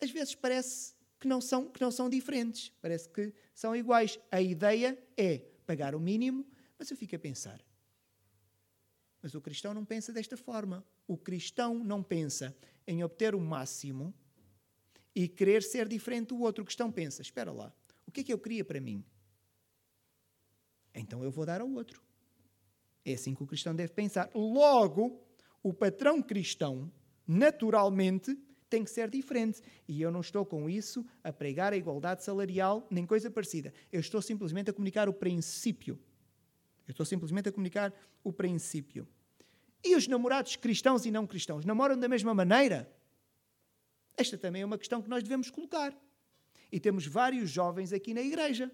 Às 0.00 0.10
vezes 0.10 0.34
parece 0.34 0.94
que 1.18 1.26
não 1.26 1.40
são, 1.40 1.68
que 1.68 1.80
não 1.80 1.90
são 1.90 2.08
diferentes, 2.08 2.72
parece 2.80 3.08
que 3.08 3.32
são 3.54 3.74
iguais. 3.74 4.18
A 4.30 4.40
ideia 4.40 4.98
é 5.16 5.38
pagar 5.66 5.94
o 5.94 6.00
mínimo, 6.00 6.46
mas 6.78 6.90
eu 6.90 6.96
fico 6.96 7.16
a 7.16 7.18
pensar. 7.18 7.64
Mas 9.22 9.34
o 9.34 9.40
cristão 9.40 9.72
não 9.72 9.84
pensa 9.84 10.12
desta 10.12 10.36
forma. 10.36 10.84
O 11.06 11.16
cristão 11.16 11.82
não 11.82 12.02
pensa 12.02 12.56
em 12.86 13.02
obter 13.02 13.34
o 13.34 13.40
máximo 13.40 14.14
e 15.14 15.26
querer 15.26 15.62
ser 15.62 15.88
diferente 15.88 16.28
do 16.28 16.40
outro. 16.40 16.62
O 16.62 16.66
cristão 16.66 16.92
pensa: 16.92 17.22
espera 17.22 17.50
lá, 17.50 17.74
o 18.06 18.12
que 18.12 18.20
é 18.20 18.24
que 18.24 18.32
eu 18.32 18.38
queria 18.38 18.64
para 18.64 18.80
mim? 18.80 19.04
Então 20.94 21.24
eu 21.24 21.30
vou 21.30 21.44
dar 21.44 21.60
ao 21.60 21.70
outro. 21.70 22.05
É 23.06 23.14
assim 23.14 23.36
que 23.36 23.42
o 23.44 23.46
cristão 23.46 23.72
deve 23.72 23.92
pensar. 23.92 24.28
Logo, 24.34 25.22
o 25.62 25.72
patrão 25.72 26.20
cristão, 26.20 26.90
naturalmente, 27.24 28.36
tem 28.68 28.82
que 28.82 28.90
ser 28.90 29.08
diferente. 29.08 29.62
E 29.86 30.02
eu 30.02 30.10
não 30.10 30.20
estou 30.20 30.44
com 30.44 30.68
isso 30.68 31.06
a 31.22 31.32
pregar 31.32 31.72
a 31.72 31.76
igualdade 31.76 32.24
salarial, 32.24 32.84
nem 32.90 33.06
coisa 33.06 33.30
parecida. 33.30 33.72
Eu 33.92 34.00
estou 34.00 34.20
simplesmente 34.20 34.70
a 34.70 34.72
comunicar 34.72 35.08
o 35.08 35.14
princípio. 35.14 35.96
Eu 36.84 36.90
estou 36.90 37.06
simplesmente 37.06 37.48
a 37.48 37.52
comunicar 37.52 37.94
o 38.24 38.32
princípio. 38.32 39.06
E 39.84 39.94
os 39.94 40.08
namorados 40.08 40.56
cristãos 40.56 41.06
e 41.06 41.12
não 41.12 41.28
cristãos 41.28 41.64
namoram 41.64 41.96
da 41.96 42.08
mesma 42.08 42.34
maneira? 42.34 42.92
Esta 44.16 44.36
também 44.36 44.62
é 44.62 44.66
uma 44.66 44.78
questão 44.78 45.00
que 45.00 45.08
nós 45.08 45.22
devemos 45.22 45.48
colocar. 45.48 45.96
E 46.72 46.80
temos 46.80 47.06
vários 47.06 47.50
jovens 47.50 47.92
aqui 47.92 48.12
na 48.12 48.20
igreja. 48.20 48.68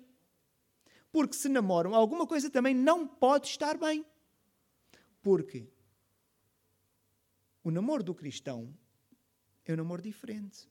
Porque 1.11 1.37
se 1.37 1.51
namoram, 1.51 1.95
alguma 1.95 2.27
coisa 2.27 2.49
também 2.49 2.75
não 2.75 3.07
pode 3.07 3.49
estar 3.49 3.77
bem. 3.77 4.07
Porque 5.23 5.69
o 7.63 7.71
namoro 7.71 8.03
do 8.03 8.15
cristão 8.15 8.77
é 9.65 9.73
um 9.73 9.77
namoro 9.77 10.03
diferente. 10.03 10.69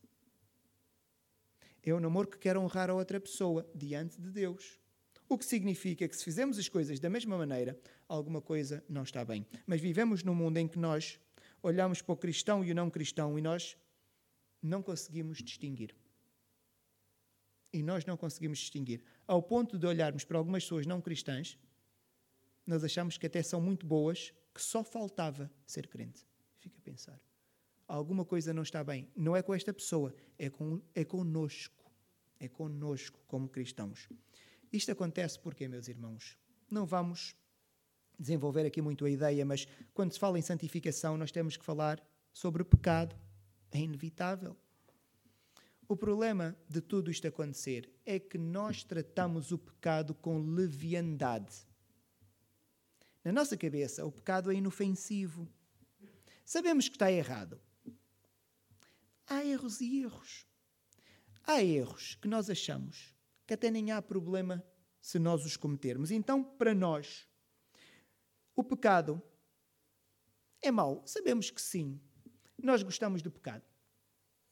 É 1.81 1.93
um 1.93 1.99
namoro 1.99 2.27
que 2.27 2.37
quer 2.37 2.57
honrar 2.57 2.89
a 2.89 2.93
outra 2.93 3.19
pessoa 3.19 3.67
diante 3.73 4.19
de 4.19 4.29
Deus. 4.29 4.79
O 5.27 5.37
que 5.37 5.45
significa 5.45 6.07
que 6.07 6.15
se 6.15 6.23
fizermos 6.23 6.59
as 6.59 6.67
coisas 6.67 6.99
da 6.99 7.09
mesma 7.09 7.37
maneira, 7.37 7.79
alguma 8.07 8.41
coisa 8.41 8.83
não 8.89 9.03
está 9.03 9.23
bem. 9.23 9.47
Mas 9.65 9.79
vivemos 9.79 10.21
num 10.21 10.35
mundo 10.35 10.57
em 10.57 10.67
que 10.67 10.77
nós 10.77 11.17
olhamos 11.63 12.01
para 12.01 12.13
o 12.13 12.17
cristão 12.17 12.63
e 12.63 12.71
o 12.71 12.75
não 12.75 12.89
cristão 12.89 13.39
e 13.39 13.41
nós 13.41 13.77
não 14.61 14.83
conseguimos 14.83 15.37
distinguir. 15.41 15.95
E 17.71 17.81
nós 17.81 18.05
não 18.05 18.17
conseguimos 18.17 18.59
distinguir. 18.59 19.01
Ao 19.25 19.41
ponto 19.41 19.79
de 19.79 19.87
olharmos 19.87 20.25
para 20.25 20.37
algumas 20.37 20.63
pessoas 20.63 20.85
não 20.85 20.99
cristãs, 20.99 21.57
nós 22.67 22.83
achamos 22.83 23.17
que 23.17 23.25
até 23.25 23.41
são 23.41 23.61
muito 23.61 23.87
boas 23.87 24.33
que 24.53 24.61
só 24.61 24.83
faltava 24.83 25.51
ser 25.65 25.87
crente. 25.87 26.25
Fica 26.57 26.77
a 26.77 26.81
pensar. 26.81 27.19
Alguma 27.87 28.23
coisa 28.23 28.53
não 28.53 28.63
está 28.63 28.83
bem. 28.83 29.07
Não 29.15 29.35
é 29.35 29.41
com 29.41 29.53
esta 29.53 29.73
pessoa, 29.73 30.13
é, 30.37 30.49
com, 30.49 30.81
é 30.95 31.03
conosco. 31.03 31.91
É 32.39 32.47
conosco 32.47 33.19
como 33.27 33.47
cristãos. 33.47 34.07
Isto 34.71 34.91
acontece 34.91 35.37
porque, 35.39 35.67
meus 35.67 35.87
irmãos, 35.87 36.37
não 36.69 36.85
vamos 36.85 37.35
desenvolver 38.17 38.65
aqui 38.65 38.81
muito 38.81 39.05
a 39.05 39.09
ideia, 39.09 39.45
mas 39.45 39.67
quando 39.93 40.13
se 40.13 40.19
fala 40.19 40.39
em 40.39 40.41
santificação, 40.41 41.17
nós 41.17 41.31
temos 41.31 41.57
que 41.57 41.65
falar 41.65 42.01
sobre 42.31 42.61
o 42.61 42.65
pecado. 42.65 43.15
É 43.71 43.79
inevitável. 43.79 44.55
O 45.87 45.95
problema 45.97 46.55
de 46.69 46.79
tudo 46.79 47.11
isto 47.11 47.27
acontecer 47.27 47.91
é 48.05 48.17
que 48.17 48.37
nós 48.37 48.83
tratamos 48.83 49.51
o 49.51 49.57
pecado 49.57 50.13
com 50.13 50.39
leviandade. 50.39 51.67
Na 53.23 53.31
nossa 53.31 53.55
cabeça, 53.55 54.05
o 54.05 54.11
pecado 54.11 54.51
é 54.51 54.55
inofensivo. 54.55 55.47
Sabemos 56.43 56.89
que 56.89 56.95
está 56.95 57.11
errado. 57.11 57.61
Há 59.27 59.45
erros 59.45 59.79
e 59.79 60.01
erros. 60.01 60.45
Há 61.43 61.63
erros 61.63 62.15
que 62.15 62.27
nós 62.27 62.49
achamos 62.49 63.15
que 63.45 63.53
até 63.53 63.69
nem 63.69 63.91
há 63.91 64.01
problema 64.01 64.63
se 65.01 65.19
nós 65.19 65.45
os 65.45 65.57
cometermos. 65.57 66.11
Então, 66.11 66.43
para 66.43 66.73
nós, 66.73 67.27
o 68.55 68.63
pecado 68.63 69.21
é 70.61 70.71
mau. 70.71 71.03
Sabemos 71.05 71.49
que 71.49 71.61
sim. 71.61 71.99
Nós 72.57 72.83
gostamos 72.83 73.21
do 73.21 73.31
pecado. 73.31 73.70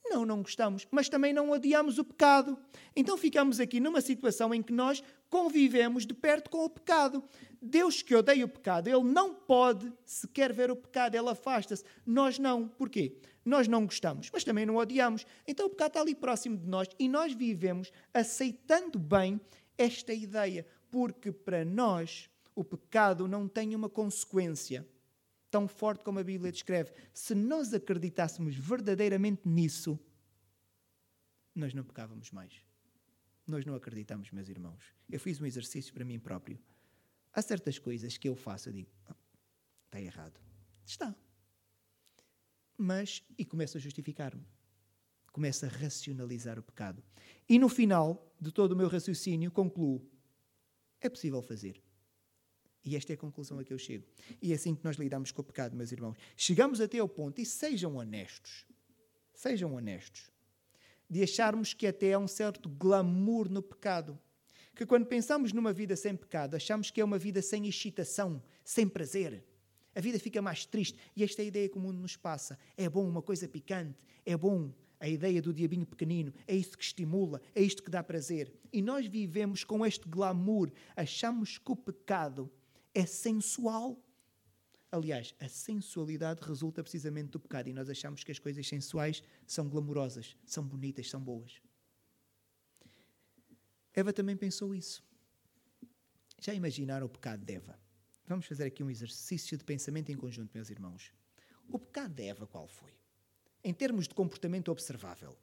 Não, 0.09 0.25
não 0.25 0.41
gostamos, 0.41 0.87
mas 0.89 1.07
também 1.07 1.31
não 1.31 1.51
odiamos 1.51 1.99
o 1.99 2.03
pecado. 2.03 2.57
Então 2.95 3.15
ficamos 3.15 3.59
aqui 3.59 3.79
numa 3.79 4.01
situação 4.01 4.51
em 4.53 4.61
que 4.63 4.73
nós 4.73 5.03
convivemos 5.29 6.05
de 6.05 6.15
perto 6.15 6.49
com 6.49 6.65
o 6.65 6.69
pecado. 6.69 7.23
Deus 7.61 8.01
que 8.01 8.15
odeia 8.15 8.43
o 8.43 8.49
pecado, 8.49 8.87
ele 8.87 9.03
não 9.03 9.35
pode 9.35 9.93
sequer 10.03 10.51
ver 10.51 10.71
o 10.71 10.75
pecado, 10.75 11.15
ele 11.15 11.29
afasta-se. 11.29 11.83
Nós 12.03 12.39
não. 12.39 12.67
Porquê? 12.67 13.17
Nós 13.45 13.67
não 13.67 13.85
gostamos, 13.85 14.29
mas 14.33 14.43
também 14.43 14.65
não 14.65 14.77
odiamos. 14.77 15.25
Então 15.47 15.67
o 15.67 15.69
pecado 15.69 15.89
está 15.89 16.01
ali 16.01 16.15
próximo 16.15 16.57
de 16.57 16.67
nós 16.67 16.87
e 16.97 17.07
nós 17.07 17.33
vivemos 17.33 17.91
aceitando 18.11 18.97
bem 18.97 19.39
esta 19.77 20.13
ideia, 20.13 20.65
porque 20.89 21.31
para 21.31 21.63
nós 21.63 22.29
o 22.55 22.63
pecado 22.63 23.27
não 23.27 23.47
tem 23.47 23.75
uma 23.75 23.89
consequência 23.89 24.85
tão 25.49 25.67
forte 25.67 26.03
como 26.03 26.19
a 26.19 26.23
Bíblia 26.23 26.51
descreve. 26.51 26.91
Se 27.13 27.33
nós 27.35 27.73
acreditássemos 27.73 28.55
verdadeiramente 28.55 29.47
nisso, 29.47 29.99
nós 31.55 31.73
não 31.73 31.83
pecávamos 31.83 32.31
mais. 32.31 32.53
Nós 33.45 33.65
não 33.65 33.75
acreditamos, 33.75 34.31
meus 34.31 34.47
irmãos. 34.47 34.83
Eu 35.09 35.19
fiz 35.19 35.41
um 35.41 35.45
exercício 35.45 35.93
para 35.93 36.05
mim 36.05 36.19
próprio. 36.19 36.59
Há 37.33 37.41
certas 37.41 37.79
coisas 37.79 38.17
que 38.17 38.29
eu 38.29 38.35
faço, 38.35 38.69
eu 38.69 38.73
digo, 38.73 38.89
oh, 39.09 39.15
está 39.85 39.99
errado. 39.99 40.39
Está. 40.85 41.15
Mas, 42.77 43.23
e 43.37 43.43
começo 43.43 43.77
a 43.77 43.79
justificar-me. 43.79 44.45
Começo 45.31 45.65
a 45.65 45.69
racionalizar 45.69 46.57
o 46.57 46.63
pecado. 46.63 47.03
E 47.47 47.59
no 47.59 47.69
final 47.69 48.33
de 48.39 48.51
todo 48.51 48.71
o 48.71 48.75
meu 48.75 48.87
raciocínio, 48.87 49.51
concluo: 49.51 50.09
é 51.01 51.09
possível 51.09 51.41
fazer. 51.41 51.81
E 52.89 52.95
esta 52.95 53.13
é 53.13 53.15
a 53.15 53.17
conclusão 53.17 53.59
a 53.59 53.63
que 53.63 53.71
eu 53.71 53.77
chego. 53.77 54.03
E 54.41 54.51
é 54.51 54.55
assim 54.55 54.73
que 54.73 54.83
nós 54.83 54.95
lidamos 54.95 55.31
com 55.31 55.43
o 55.43 55.45
pecado, 55.45 55.75
meus 55.75 55.91
irmãos. 55.91 56.17
Chegamos 56.35 56.81
até 56.81 56.97
ao 56.97 57.07
ponto, 57.07 57.39
e 57.39 57.45
sejam 57.45 57.97
honestos, 57.97 58.65
sejam 59.31 59.75
honestos, 59.75 60.31
de 61.07 61.21
acharmos 61.21 61.71
que 61.71 61.85
até 61.85 62.13
há 62.13 62.17
um 62.17 62.27
certo 62.27 62.67
glamour 62.67 63.47
no 63.47 63.61
pecado. 63.61 64.17
Que 64.73 64.87
quando 64.87 65.05
pensamos 65.05 65.53
numa 65.53 65.71
vida 65.71 65.95
sem 65.95 66.15
pecado, 66.15 66.55
achamos 66.55 66.89
que 66.89 66.99
é 66.99 67.05
uma 67.05 67.19
vida 67.19 67.43
sem 67.43 67.67
excitação, 67.67 68.41
sem 68.63 68.87
prazer. 68.87 69.43
A 69.93 70.01
vida 70.01 70.17
fica 70.17 70.41
mais 70.41 70.65
triste. 70.65 70.97
E 71.15 71.23
esta 71.23 71.43
é 71.43 71.45
a 71.45 71.47
ideia 71.47 71.69
que 71.69 71.77
o 71.77 71.81
mundo 71.81 71.99
nos 71.99 72.17
passa. 72.17 72.57
É 72.75 72.89
bom 72.89 73.07
uma 73.07 73.21
coisa 73.21 73.47
picante, 73.47 73.99
é 74.25 74.35
bom 74.35 74.73
a 74.99 75.07
ideia 75.07 75.43
do 75.43 75.53
diabinho 75.53 75.85
pequenino, 75.85 76.33
é 76.47 76.55
isto 76.55 76.75
que 76.75 76.83
estimula, 76.83 77.39
é 77.53 77.61
isto 77.61 77.83
que 77.83 77.91
dá 77.91 78.01
prazer. 78.01 78.51
E 78.73 78.81
nós 78.81 79.05
vivemos 79.05 79.63
com 79.63 79.85
este 79.85 80.09
glamour, 80.09 80.71
achamos 80.95 81.59
que 81.59 81.71
o 81.71 81.75
pecado 81.75 82.51
é 82.93 83.05
sensual. 83.05 84.01
Aliás, 84.91 85.35
a 85.39 85.47
sensualidade 85.47 86.41
resulta 86.41 86.81
precisamente 86.81 87.29
do 87.29 87.39
pecado 87.39 87.69
e 87.69 87.73
nós 87.73 87.89
achamos 87.89 88.23
que 88.23 88.31
as 88.31 88.39
coisas 88.39 88.67
sensuais 88.67 89.21
são 89.45 89.69
glamourosas, 89.69 90.35
são 90.45 90.65
bonitas, 90.65 91.09
são 91.09 91.21
boas. 91.21 91.61
Eva 93.93 94.11
também 94.11 94.35
pensou 94.35 94.73
isso. 94.73 95.03
Já 96.39 96.53
imaginaram 96.53 97.05
o 97.05 97.09
pecado 97.09 97.45
de 97.45 97.53
Eva? 97.53 97.79
Vamos 98.25 98.45
fazer 98.45 98.65
aqui 98.65 98.83
um 98.83 98.89
exercício 98.89 99.57
de 99.57 99.63
pensamento 99.63 100.11
em 100.11 100.17
conjunto, 100.17 100.51
meus 100.53 100.69
irmãos. 100.69 101.11
O 101.67 101.77
pecado 101.77 102.13
de 102.13 102.23
Eva 102.23 102.47
qual 102.47 102.67
foi? 102.67 102.99
em 103.63 103.73
termos 103.73 104.07
de 104.07 104.13
comportamento 104.13 104.71
observável. 104.71 105.37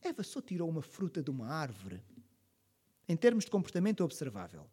Eva 0.00 0.22
só 0.22 0.40
tirou 0.40 0.68
uma 0.68 0.82
fruta 0.82 1.22
de 1.22 1.30
uma 1.30 1.48
árvore. 1.48 2.02
Em 3.08 3.16
termos 3.16 3.44
de 3.44 3.50
comportamento 3.50 4.02
observável, 4.02 4.68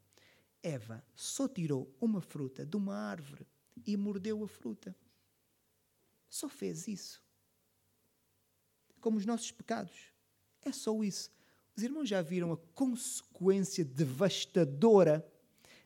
Eva 0.61 1.03
só 1.15 1.47
tirou 1.47 1.93
uma 1.99 2.21
fruta 2.21 2.65
de 2.65 2.75
uma 2.75 2.95
árvore 2.95 3.47
e 3.85 3.95
mordeu 3.95 4.43
a 4.43 4.47
fruta. 4.47 4.95
Só 6.29 6.49
fez 6.49 6.87
isso. 6.87 7.21
Como 8.99 9.17
os 9.17 9.25
nossos 9.25 9.51
pecados. 9.51 10.13
É 10.61 10.71
só 10.71 11.03
isso. 11.03 11.31
Os 11.75 11.83
irmãos 11.83 12.09
já 12.09 12.21
viram 12.21 12.51
a 12.51 12.57
consequência 12.75 13.85
devastadora 13.85 15.25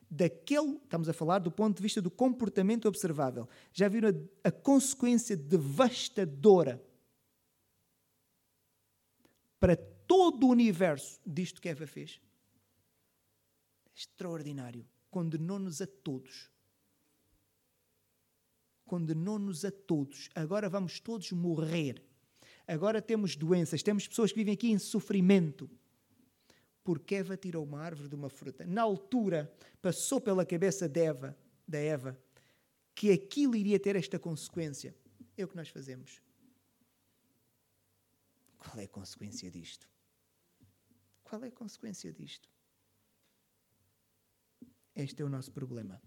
daquele. 0.09 0.77
Estamos 0.77 1.07
a 1.07 1.13
falar 1.13 1.39
do 1.39 1.51
ponto 1.51 1.77
de 1.77 1.83
vista 1.83 2.01
do 2.01 2.09
comportamento 2.09 2.87
observável. 2.87 3.47
Já 3.71 3.87
viram 3.87 4.09
a, 4.09 4.47
a 4.47 4.51
consequência 4.51 5.37
devastadora 5.37 6.83
para 9.59 9.75
todo 9.75 10.47
o 10.47 10.49
universo 10.49 11.21
disto 11.25 11.61
que 11.61 11.69
Eva 11.69 11.87
fez? 11.87 12.19
Extraordinário. 13.95 14.85
Condenou-nos 15.09 15.81
a 15.81 15.87
todos. 15.87 16.49
Condenou-nos 18.85 19.63
a 19.63 19.71
todos. 19.71 20.29
Agora 20.35 20.69
vamos 20.69 20.99
todos 20.99 21.31
morrer. 21.31 22.03
Agora 22.67 23.01
temos 23.01 23.35
doenças, 23.35 23.83
temos 23.83 24.07
pessoas 24.07 24.31
que 24.31 24.39
vivem 24.39 24.53
aqui 24.53 24.71
em 24.71 24.79
sofrimento. 24.79 25.69
Porque 26.83 27.15
Eva 27.15 27.37
tirou 27.37 27.63
uma 27.63 27.79
árvore 27.79 28.09
de 28.09 28.15
uma 28.15 28.29
fruta. 28.29 28.65
Na 28.65 28.81
altura, 28.81 29.53
passou 29.81 30.19
pela 30.19 30.45
cabeça 30.45 30.87
de 30.87 30.99
Eva, 30.99 31.37
da 31.67 31.77
Eva 31.77 32.19
que 32.95 33.11
aquilo 33.11 33.55
iria 33.55 33.79
ter 33.79 33.95
esta 33.95 34.19
consequência. 34.19 34.95
É 35.35 35.43
o 35.43 35.47
que 35.47 35.55
nós 35.55 35.69
fazemos. 35.69 36.21
Qual 38.57 38.79
é 38.79 38.85
a 38.85 38.87
consequência 38.87 39.49
disto? 39.49 39.89
Qual 41.23 41.43
é 41.43 41.47
a 41.47 41.51
consequência 41.51 42.13
disto? 42.13 42.52
Este 44.95 45.21
é 45.21 45.25
o 45.25 45.29
nosso 45.29 45.51
problema. 45.51 46.01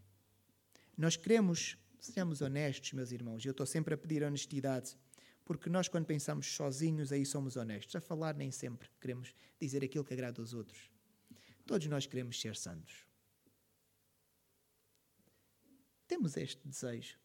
Nós 0.97 1.17
queremos, 1.17 1.77
sejamos 1.99 2.41
honestos, 2.41 2.93
meus 2.93 3.13
irmãos, 3.13 3.45
eu 3.45 3.51
estou 3.51 3.67
sempre 3.67 3.95
a 3.95 3.99
pedir 3.99 4.23
honestidade 4.23 4.97
porque 5.47 5.71
nós, 5.71 5.87
quando 5.87 6.07
pensamos 6.07 6.53
sozinhos, 6.53 7.13
aí 7.13 7.25
somos 7.25 7.57
honestos. 7.57 7.95
A 7.95 8.01
falar, 8.01 8.35
nem 8.35 8.51
sempre 8.51 8.91
queremos 9.01 9.33
dizer 9.61 9.85
aquilo 9.85 10.05
que 10.05 10.13
agrada 10.13 10.43
aos 10.43 10.53
outros. 10.53 10.91
Todos 11.65 11.87
nós 11.87 12.05
queremos 12.05 12.41
ser 12.41 12.57
santos. 12.57 13.07
Temos 16.09 16.37
este 16.37 16.67
desejo. 16.67 17.17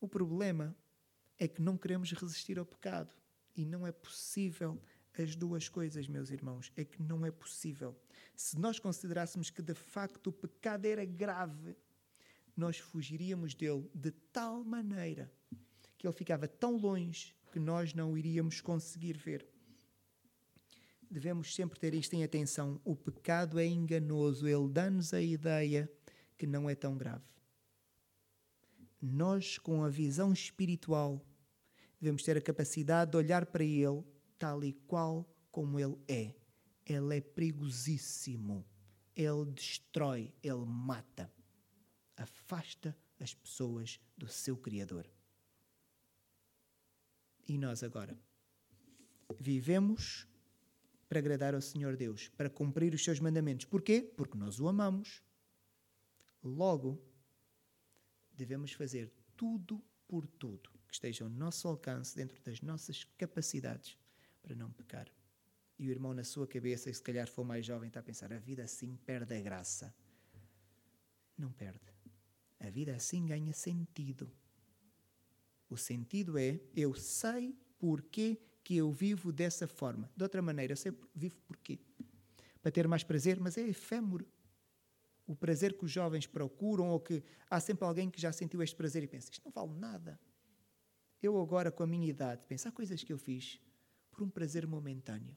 O 0.00 0.08
problema 0.08 0.76
é 1.38 1.46
que 1.46 1.62
não 1.62 1.78
queremos 1.78 2.10
resistir 2.12 2.58
ao 2.58 2.66
pecado. 2.66 3.14
E 3.54 3.64
não 3.64 3.86
é 3.86 3.92
possível 3.92 4.82
as 5.16 5.36
duas 5.36 5.68
coisas, 5.68 6.08
meus 6.08 6.30
irmãos. 6.30 6.72
É 6.74 6.84
que 6.84 7.00
não 7.00 7.24
é 7.24 7.30
possível. 7.30 7.96
Se 8.34 8.58
nós 8.58 8.78
considerássemos 8.78 9.50
que 9.50 9.62
de 9.62 9.74
facto 9.74 10.28
o 10.28 10.32
pecado 10.32 10.86
era 10.86 11.04
grave, 11.04 11.76
nós 12.56 12.78
fugiríamos 12.78 13.54
dele 13.54 13.88
de 13.94 14.10
tal 14.10 14.64
maneira 14.64 15.30
que 15.96 16.06
ele 16.06 16.14
ficava 16.14 16.46
tão 16.46 16.76
longe 16.76 17.34
que 17.52 17.58
nós 17.58 17.94
não 17.94 18.18
iríamos 18.18 18.60
conseguir 18.60 19.16
ver. 19.16 19.46
Devemos 21.10 21.54
sempre 21.54 21.78
ter 21.78 21.94
isto 21.94 22.14
em 22.14 22.24
atenção. 22.24 22.80
O 22.84 22.96
pecado 22.96 23.58
é 23.58 23.66
enganoso, 23.66 24.48
ele 24.48 24.68
dá-nos 24.68 25.14
a 25.14 25.22
ideia 25.22 25.90
que 26.36 26.46
não 26.46 26.68
é 26.68 26.74
tão 26.74 26.96
grave. 26.96 27.24
Nós, 29.00 29.58
com 29.58 29.84
a 29.84 29.88
visão 29.88 30.32
espiritual, 30.32 31.24
devemos 32.00 32.22
ter 32.22 32.36
a 32.36 32.40
capacidade 32.40 33.12
de 33.12 33.16
olhar 33.16 33.46
para 33.46 33.62
ele 33.62 34.02
tal 34.38 34.64
e 34.64 34.72
qual 34.72 35.28
como 35.52 35.78
ele 35.78 35.96
é. 36.08 36.34
Ele 36.86 37.16
é 37.16 37.20
perigosíssimo. 37.20 38.64
Ele 39.16 39.44
destrói, 39.52 40.32
ele 40.42 40.64
mata. 40.66 41.32
Afasta 42.16 42.96
as 43.18 43.34
pessoas 43.34 44.00
do 44.16 44.28
seu 44.28 44.56
Criador. 44.56 45.08
E 47.46 47.58
nós 47.58 47.82
agora? 47.82 48.18
Vivemos 49.38 50.26
para 51.08 51.18
agradar 51.18 51.54
ao 51.54 51.60
Senhor 51.60 51.96
Deus, 51.96 52.28
para 52.28 52.50
cumprir 52.50 52.94
os 52.94 53.04
seus 53.04 53.20
mandamentos. 53.20 53.66
Porquê? 53.66 54.02
Porque 54.16 54.36
nós 54.36 54.58
o 54.58 54.68
amamos. 54.68 55.22
Logo, 56.42 57.02
devemos 58.32 58.72
fazer 58.72 59.12
tudo 59.36 59.82
por 60.08 60.26
tudo 60.26 60.70
que 60.88 60.94
esteja 60.94 61.24
ao 61.24 61.30
nosso 61.30 61.68
alcance, 61.68 62.14
dentro 62.16 62.40
das 62.42 62.60
nossas 62.60 63.04
capacidades, 63.16 63.98
para 64.42 64.54
não 64.54 64.70
pecar. 64.72 65.08
E 65.78 65.88
o 65.88 65.90
irmão, 65.90 66.14
na 66.14 66.24
sua 66.24 66.46
cabeça, 66.46 66.88
e 66.88 66.94
se 66.94 67.02
calhar 67.02 67.28
for 67.28 67.44
mais 67.44 67.66
jovem, 67.66 67.88
está 67.88 68.00
a 68.00 68.02
pensar: 68.02 68.32
a 68.32 68.38
vida 68.38 68.62
assim 68.62 68.96
perde 69.04 69.34
a 69.34 69.40
graça. 69.40 69.94
Não 71.36 71.50
perde. 71.52 71.80
A 72.60 72.70
vida 72.70 72.94
assim 72.94 73.26
ganha 73.26 73.52
sentido. 73.52 74.30
O 75.68 75.76
sentido 75.76 76.38
é 76.38 76.60
eu 76.74 76.94
sei 76.94 77.56
porquê 77.78 78.40
que 78.62 78.76
eu 78.76 78.90
vivo 78.90 79.32
dessa 79.32 79.66
forma. 79.66 80.10
De 80.16 80.22
outra 80.22 80.40
maneira, 80.40 80.72
eu 80.72 80.76
sei 80.76 80.92
vivo 81.14 81.36
porquê. 81.46 81.78
Para 82.62 82.70
ter 82.70 82.88
mais 82.88 83.02
prazer, 83.02 83.38
mas 83.40 83.58
é 83.58 83.62
efêmero. 83.68 84.26
O 85.26 85.34
prazer 85.34 85.76
que 85.76 85.84
os 85.84 85.90
jovens 85.90 86.26
procuram, 86.26 86.88
ou 86.88 87.00
que 87.00 87.22
há 87.50 87.58
sempre 87.58 87.84
alguém 87.84 88.10
que 88.10 88.20
já 88.20 88.32
sentiu 88.32 88.62
este 88.62 88.76
prazer 88.76 89.02
e 89.02 89.06
pensa: 89.06 89.30
isto 89.30 89.44
não 89.44 89.52
vale 89.52 89.78
nada. 89.78 90.18
Eu, 91.20 91.40
agora, 91.40 91.72
com 91.72 91.82
a 91.82 91.86
minha 91.86 92.08
idade, 92.08 92.46
penso: 92.46 92.68
há 92.68 92.72
coisas 92.72 93.02
que 93.02 93.12
eu 93.12 93.18
fiz 93.18 93.60
por 94.10 94.22
um 94.22 94.30
prazer 94.30 94.66
momentâneo. 94.66 95.34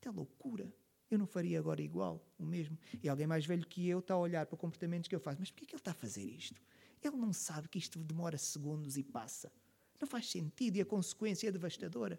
Isto 0.00 0.08
é 0.08 0.12
loucura. 0.12 0.72
Eu 1.10 1.18
não 1.18 1.26
faria 1.26 1.58
agora 1.58 1.82
igual, 1.82 2.26
o 2.38 2.46
mesmo. 2.46 2.78
E 3.02 3.08
alguém 3.08 3.26
mais 3.26 3.44
velho 3.44 3.66
que 3.66 3.86
eu 3.86 3.98
está 3.98 4.14
a 4.14 4.18
olhar 4.18 4.46
para 4.46 4.56
comportamentos 4.56 5.08
que 5.08 5.14
eu 5.14 5.20
faço. 5.20 5.38
Mas 5.38 5.50
porquê 5.50 5.66
que 5.66 5.74
ele 5.74 5.80
está 5.80 5.90
a 5.90 5.94
fazer 5.94 6.24
isto? 6.24 6.58
Ele 7.02 7.16
não 7.16 7.34
sabe 7.34 7.68
que 7.68 7.78
isto 7.78 8.02
demora 8.02 8.38
segundos 8.38 8.96
e 8.96 9.02
passa. 9.02 9.52
Não 10.00 10.08
faz 10.08 10.30
sentido 10.30 10.76
e 10.76 10.80
a 10.80 10.86
consequência 10.86 11.48
é 11.48 11.52
devastadora. 11.52 12.18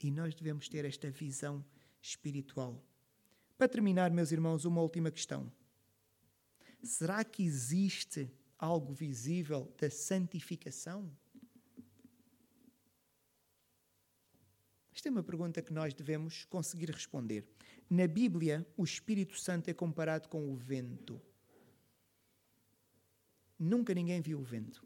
E 0.00 0.12
nós 0.12 0.32
devemos 0.32 0.68
ter 0.68 0.84
esta 0.84 1.10
visão 1.10 1.64
espiritual. 2.00 2.80
Para 3.58 3.68
terminar, 3.68 4.12
meus 4.12 4.30
irmãos, 4.30 4.64
uma 4.64 4.80
última 4.80 5.10
questão. 5.10 5.50
Será 6.84 7.24
que 7.24 7.42
existe 7.42 8.30
algo 8.56 8.92
visível 8.92 9.74
da 9.76 9.90
santificação? 9.90 11.10
Esta 14.96 15.10
é 15.10 15.12
uma 15.12 15.22
pergunta 15.22 15.60
que 15.60 15.74
nós 15.74 15.92
devemos 15.92 16.46
conseguir 16.46 16.90
responder. 16.90 17.46
Na 17.88 18.06
Bíblia, 18.06 18.66
o 18.78 18.82
Espírito 18.82 19.38
Santo 19.38 19.68
é 19.68 19.74
comparado 19.74 20.26
com 20.26 20.50
o 20.50 20.56
vento. 20.56 21.20
Nunca 23.58 23.92
ninguém 23.92 24.22
viu 24.22 24.40
o 24.40 24.42
vento. 24.42 24.82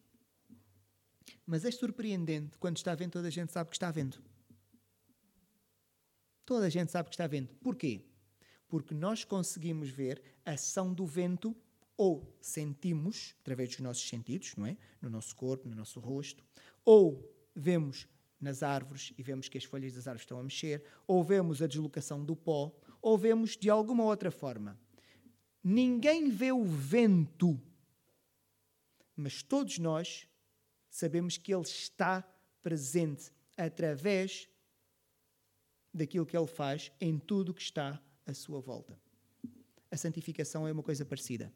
Mas 1.46 1.64
é 1.64 1.70
surpreendente 1.70 2.58
quando 2.58 2.78
está 2.78 2.92
vendo, 2.92 3.12
toda 3.12 3.28
a 3.28 3.30
gente 3.30 3.52
sabe 3.52 3.70
que 3.70 3.76
está 3.76 3.88
vendo. 3.92 4.20
Toda 6.44 6.66
a 6.66 6.70
gente 6.70 6.90
sabe 6.90 7.08
que 7.08 7.14
está 7.14 7.28
vendo. 7.28 7.54
Porquê? 7.60 8.04
Porque 8.66 8.92
nós 8.92 9.22
conseguimos 9.22 9.90
ver 9.90 10.20
a 10.44 10.54
ação 10.54 10.92
do 10.92 11.06
vento 11.06 11.56
ou 11.96 12.36
sentimos 12.40 13.36
através 13.42 13.68
dos 13.68 13.78
nossos 13.78 14.08
sentidos, 14.08 14.56
não 14.56 14.66
é? 14.66 14.76
No 15.00 15.08
nosso 15.08 15.36
corpo, 15.36 15.68
no 15.68 15.76
nosso 15.76 16.00
rosto, 16.00 16.44
ou 16.84 17.32
vemos 17.54 18.08
nas 18.40 18.62
árvores 18.62 19.12
e 19.18 19.22
vemos 19.22 19.48
que 19.48 19.58
as 19.58 19.64
folhas 19.64 19.92
das 19.94 20.06
árvores 20.06 20.22
estão 20.22 20.38
a 20.38 20.42
mexer, 20.42 20.84
ou 21.06 21.22
vemos 21.22 21.60
a 21.60 21.66
deslocação 21.66 22.24
do 22.24 22.34
pó, 22.34 22.74
ou 23.02 23.18
vemos 23.18 23.56
de 23.56 23.68
alguma 23.68 24.04
outra 24.04 24.30
forma. 24.30 24.78
Ninguém 25.62 26.30
vê 26.30 26.52
o 26.52 26.64
vento, 26.64 27.60
mas 29.14 29.42
todos 29.42 29.78
nós 29.78 30.26
sabemos 30.88 31.36
que 31.36 31.52
Ele 31.52 31.62
está 31.62 32.22
presente 32.62 33.30
através 33.56 34.48
daquilo 35.92 36.24
que 36.24 36.36
Ele 36.36 36.46
faz 36.46 36.90
em 37.00 37.18
tudo 37.18 37.52
que 37.52 37.62
está 37.62 38.00
à 38.24 38.32
sua 38.32 38.60
volta. 38.60 38.98
A 39.90 39.96
santificação 39.96 40.66
é 40.66 40.72
uma 40.72 40.82
coisa 40.82 41.04
parecida. 41.04 41.52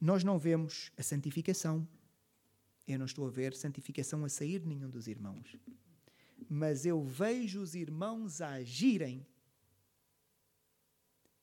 Nós 0.00 0.22
não 0.22 0.38
vemos 0.38 0.90
a 0.98 1.02
santificação. 1.02 1.88
Eu 2.86 2.98
não 2.98 3.06
estou 3.06 3.26
a 3.26 3.30
ver 3.30 3.54
santificação 3.54 4.24
a 4.24 4.28
sair 4.28 4.60
de 4.60 4.66
nenhum 4.66 4.90
dos 4.90 5.06
irmãos. 5.08 5.56
Mas 6.48 6.84
eu 6.84 7.02
vejo 7.02 7.60
os 7.60 7.74
irmãos 7.74 8.40
agirem 8.40 9.26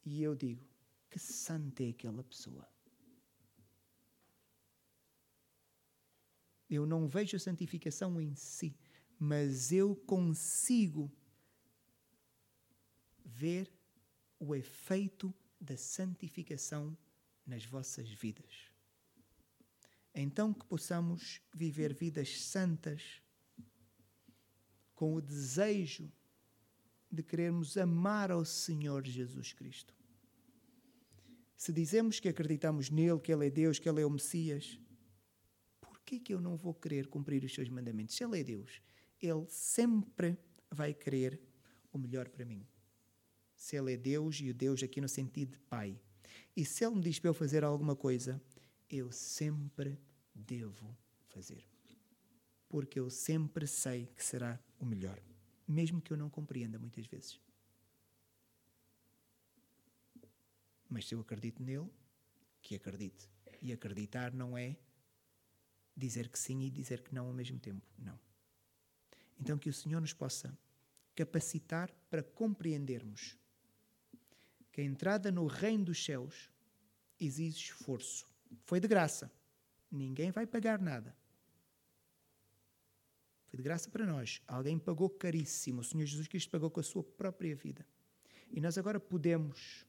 e 0.05 0.21
eu 0.21 0.35
digo: 0.35 0.63
que 1.09 1.19
santa 1.19 1.83
é 1.83 1.89
aquela 1.89 2.23
pessoa. 2.23 2.67
Eu 6.69 6.85
não 6.85 7.05
vejo 7.05 7.35
a 7.35 7.39
santificação 7.39 8.21
em 8.21 8.33
si, 8.33 8.73
mas 9.19 9.73
eu 9.73 9.93
consigo 9.93 11.11
ver 13.25 13.69
o 14.39 14.55
efeito 14.55 15.33
da 15.59 15.75
santificação 15.75 16.97
nas 17.45 17.65
vossas 17.65 18.09
vidas. 18.09 18.70
Então 20.13 20.53
que 20.53 20.65
possamos 20.65 21.41
viver 21.53 21.93
vidas 21.93 22.41
santas 22.41 23.21
com 24.93 25.15
o 25.15 25.21
desejo 25.21 26.11
de 27.09 27.23
querermos 27.23 27.77
amar 27.77 28.31
ao 28.31 28.45
Senhor 28.45 29.05
Jesus 29.05 29.53
Cristo. 29.53 29.93
Se 31.57 31.71
dizemos 31.71 32.19
que 32.19 32.29
acreditamos 32.29 32.89
nele, 32.89 33.19
que 33.19 33.31
ele 33.31 33.47
é 33.47 33.49
Deus, 33.49 33.77
que 33.77 33.87
ele 33.87 34.01
é 34.01 34.05
o 34.05 34.09
Messias, 34.09 34.79
por 35.79 35.99
que 36.01 36.19
que 36.19 36.33
eu 36.33 36.41
não 36.41 36.55
vou 36.55 36.73
querer 36.73 37.07
cumprir 37.07 37.43
os 37.43 37.53
seus 37.53 37.69
mandamentos? 37.69 38.15
Se 38.15 38.23
ele 38.23 38.39
é 38.39 38.43
Deus, 38.43 38.81
ele 39.21 39.45
sempre 39.47 40.37
vai 40.69 40.93
querer 40.93 41.39
o 41.91 41.97
melhor 41.97 42.29
para 42.29 42.45
mim. 42.45 42.65
Se 43.55 43.75
ele 43.75 43.93
é 43.93 43.97
Deus 43.97 44.39
e 44.41 44.49
o 44.49 44.53
Deus 44.53 44.81
aqui 44.81 44.99
no 44.99 45.09
sentido 45.09 45.51
de 45.51 45.59
Pai. 45.59 45.99
E 46.55 46.65
se 46.65 46.83
ele 46.83 46.95
me 46.95 47.01
diz 47.01 47.19
para 47.19 47.29
eu 47.29 47.33
fazer 47.33 47.63
alguma 47.63 47.95
coisa, 47.95 48.41
eu 48.91 49.11
sempre 49.11 49.97
devo 50.35 50.95
fazer. 51.29 51.65
Porque 52.67 52.99
eu 52.99 53.09
sempre 53.09 53.65
sei 53.65 54.07
que 54.07 54.23
será 54.23 54.59
o 54.79 54.85
melhor, 54.85 55.21
mesmo 55.67 56.01
que 56.01 56.11
eu 56.11 56.17
não 56.17 56.29
compreenda 56.29 56.77
muitas 56.77 57.05
vezes. 57.05 57.39
Mas 60.89 61.07
se 61.07 61.15
eu 61.15 61.21
acredito 61.21 61.63
nele, 61.63 61.89
que 62.61 62.75
acredite. 62.75 63.29
E 63.61 63.71
acreditar 63.71 64.33
não 64.33 64.57
é 64.57 64.77
dizer 65.95 66.29
que 66.29 66.37
sim 66.37 66.61
e 66.63 66.69
dizer 66.69 67.01
que 67.01 67.13
não 67.13 67.27
ao 67.27 67.33
mesmo 67.33 67.59
tempo. 67.59 67.85
Não. 67.97 68.19
Então 69.39 69.57
que 69.57 69.69
o 69.69 69.73
Senhor 69.73 70.01
nos 70.01 70.13
possa 70.13 70.57
capacitar 71.15 71.91
para 72.09 72.23
compreendermos 72.23 73.37
que 74.71 74.81
a 74.81 74.83
entrada 74.83 75.31
no 75.31 75.45
reino 75.47 75.85
dos 75.85 76.03
céus 76.03 76.49
exige 77.19 77.57
esforço. 77.57 78.30
Foi 78.63 78.79
de 78.79 78.87
graça. 78.87 79.31
Ninguém 79.91 80.31
vai 80.31 80.45
pagar 80.45 80.79
nada. 80.79 81.15
Foi 83.47 83.57
de 83.57 83.63
graça 83.63 83.89
para 83.89 84.05
nós. 84.05 84.41
Alguém 84.47 84.79
pagou 84.79 85.09
caríssimo. 85.09 85.81
O 85.81 85.83
Senhor 85.83 86.05
Jesus 86.05 86.27
Cristo 86.27 86.49
pagou 86.49 86.69
com 86.69 86.79
a 86.79 86.83
sua 86.83 87.03
própria 87.03 87.55
vida. 87.55 87.85
E 88.49 88.61
nós 88.61 88.77
agora 88.77 88.99
podemos 88.99 89.85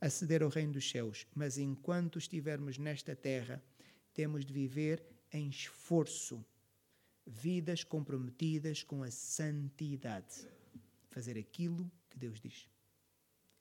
aceder 0.00 0.42
ao 0.42 0.48
reino 0.48 0.72
dos 0.72 0.90
céus, 0.90 1.26
mas 1.34 1.58
enquanto 1.58 2.18
estivermos 2.18 2.76
nesta 2.76 3.14
terra, 3.14 3.62
temos 4.12 4.44
de 4.44 4.52
viver 4.52 5.02
em 5.32 5.48
esforço, 5.48 6.44
vidas 7.24 7.84
comprometidas 7.84 8.82
com 8.82 9.02
a 9.02 9.10
santidade, 9.10 10.48
fazer 11.08 11.38
aquilo 11.38 11.90
que 12.10 12.18
Deus 12.18 12.40
diz. 12.40 12.68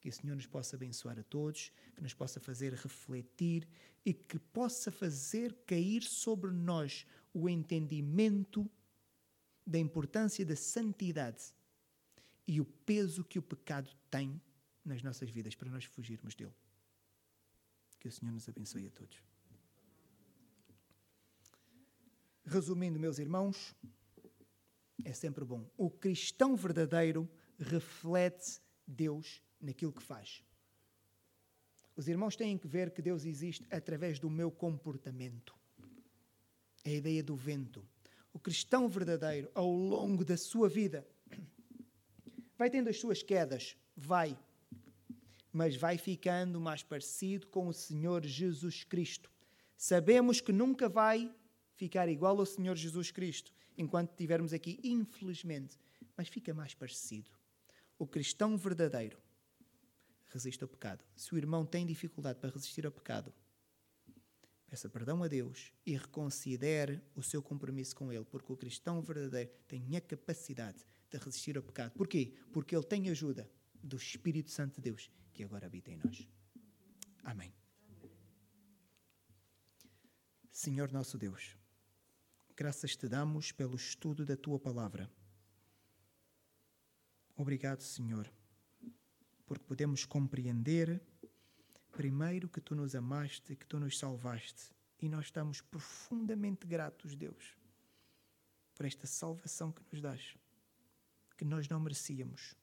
Que 0.01 0.09
o 0.09 0.13
Senhor 0.13 0.35
nos 0.35 0.47
possa 0.47 0.75
abençoar 0.75 1.17
a 1.19 1.23
todos, 1.23 1.71
que 1.95 2.01
nos 2.01 2.13
possa 2.13 2.39
fazer 2.39 2.73
refletir 2.73 3.67
e 4.03 4.13
que 4.13 4.39
possa 4.39 4.91
fazer 4.91 5.53
cair 5.65 6.01
sobre 6.01 6.49
nós 6.51 7.05
o 7.31 7.47
entendimento 7.47 8.69
da 9.65 9.77
importância 9.77 10.43
da 10.43 10.55
santidade 10.55 11.53
e 12.47 12.59
o 12.59 12.65
peso 12.65 13.23
que 13.23 13.37
o 13.37 13.43
pecado 13.43 13.89
tem 14.09 14.41
nas 14.83 15.03
nossas 15.03 15.29
vidas 15.29 15.53
para 15.53 15.69
nós 15.69 15.85
fugirmos 15.85 16.33
dele. 16.33 16.55
Que 17.99 18.07
o 18.07 18.11
Senhor 18.11 18.31
nos 18.31 18.49
abençoe 18.49 18.87
a 18.87 18.89
todos. 18.89 19.23
Resumindo, 22.43 22.99
meus 22.99 23.19
irmãos, 23.19 23.75
é 25.05 25.13
sempre 25.13 25.45
bom. 25.45 25.69
O 25.77 25.91
cristão 25.91 26.55
verdadeiro 26.55 27.29
reflete 27.59 28.59
Deus 28.87 29.43
naquilo 29.61 29.93
que 29.93 30.01
faz. 30.01 30.43
Os 31.95 32.07
irmãos 32.07 32.35
têm 32.35 32.57
que 32.57 32.67
ver 32.67 32.91
que 32.91 33.01
Deus 33.01 33.25
existe 33.25 33.65
através 33.69 34.19
do 34.19 34.29
meu 34.29 34.49
comportamento. 34.49 35.55
É 36.83 36.91
a 36.91 36.95
ideia 36.95 37.21
do 37.21 37.35
vento. 37.35 37.85
O 38.33 38.39
cristão 38.39 38.87
verdadeiro, 38.87 39.51
ao 39.53 39.71
longo 39.71 40.23
da 40.23 40.37
sua 40.37 40.69
vida, 40.69 41.05
vai 42.57 42.69
tendo 42.69 42.89
as 42.89 42.99
suas 42.99 43.21
quedas, 43.21 43.75
vai, 43.95 44.37
mas 45.51 45.75
vai 45.75 45.97
ficando 45.97 46.59
mais 46.59 46.81
parecido 46.81 47.47
com 47.47 47.67
o 47.67 47.73
Senhor 47.73 48.25
Jesus 48.25 48.83
Cristo. 48.83 49.31
Sabemos 49.77 50.39
que 50.39 50.51
nunca 50.51 50.87
vai 50.87 51.33
ficar 51.75 52.07
igual 52.07 52.39
ao 52.39 52.45
Senhor 52.45 52.75
Jesus 52.75 53.11
Cristo 53.11 53.53
enquanto 53.77 54.11
estivermos 54.11 54.53
aqui, 54.53 54.79
infelizmente, 54.83 55.77
mas 56.15 56.29
fica 56.29 56.53
mais 56.53 56.73
parecido. 56.73 57.31
O 57.99 58.07
cristão 58.07 58.55
verdadeiro 58.55 59.17
resiste 60.31 60.63
ao 60.63 60.67
pecado. 60.67 61.03
Se 61.15 61.33
o 61.33 61.37
irmão 61.37 61.65
tem 61.65 61.85
dificuldade 61.85 62.39
para 62.39 62.49
resistir 62.49 62.85
ao 62.85 62.91
pecado, 62.91 63.33
peça 64.67 64.89
perdão 64.89 65.21
a 65.23 65.27
Deus 65.27 65.73
e 65.85 65.97
reconsidere 65.97 67.01
o 67.15 67.21
seu 67.21 67.41
compromisso 67.41 67.95
com 67.95 68.11
Ele, 68.11 68.25
porque 68.25 68.51
o 68.51 68.57
cristão 68.57 69.01
verdadeiro 69.01 69.51
tem 69.67 69.95
a 69.95 70.01
capacidade 70.01 70.85
de 71.09 71.17
resistir 71.17 71.57
ao 71.57 71.63
pecado. 71.63 71.91
Porquê? 71.91 72.33
Porque 72.53 72.75
ele 72.75 72.85
tem 72.85 73.09
ajuda 73.09 73.49
do 73.83 73.97
Espírito 73.97 74.49
Santo 74.49 74.75
de 74.75 74.81
Deus 74.81 75.11
que 75.33 75.43
agora 75.43 75.65
habita 75.65 75.91
em 75.91 75.97
nós. 75.97 76.27
Amém. 77.23 77.53
Senhor 80.51 80.91
nosso 80.91 81.17
Deus, 81.17 81.57
graças 82.55 82.95
te 82.95 83.07
damos 83.07 83.51
pelo 83.51 83.75
estudo 83.75 84.25
da 84.25 84.37
tua 84.37 84.59
palavra. 84.59 85.09
Obrigado, 87.35 87.81
Senhor 87.81 88.31
porque 89.51 89.65
podemos 89.65 90.05
compreender, 90.05 91.01
primeiro, 91.91 92.47
que 92.47 92.61
tu 92.61 92.73
nos 92.73 92.95
amaste, 92.95 93.53
que 93.53 93.67
tu 93.67 93.81
nos 93.81 93.99
salvaste. 93.99 94.71
E 94.97 95.09
nós 95.09 95.25
estamos 95.25 95.59
profundamente 95.59 96.65
gratos, 96.65 97.17
Deus, 97.17 97.57
por 98.73 98.85
esta 98.85 99.05
salvação 99.05 99.69
que 99.69 99.83
nos 99.91 100.01
dás, 100.01 100.37
que 101.37 101.43
nós 101.43 101.67
não 101.67 101.81
merecíamos. 101.81 102.55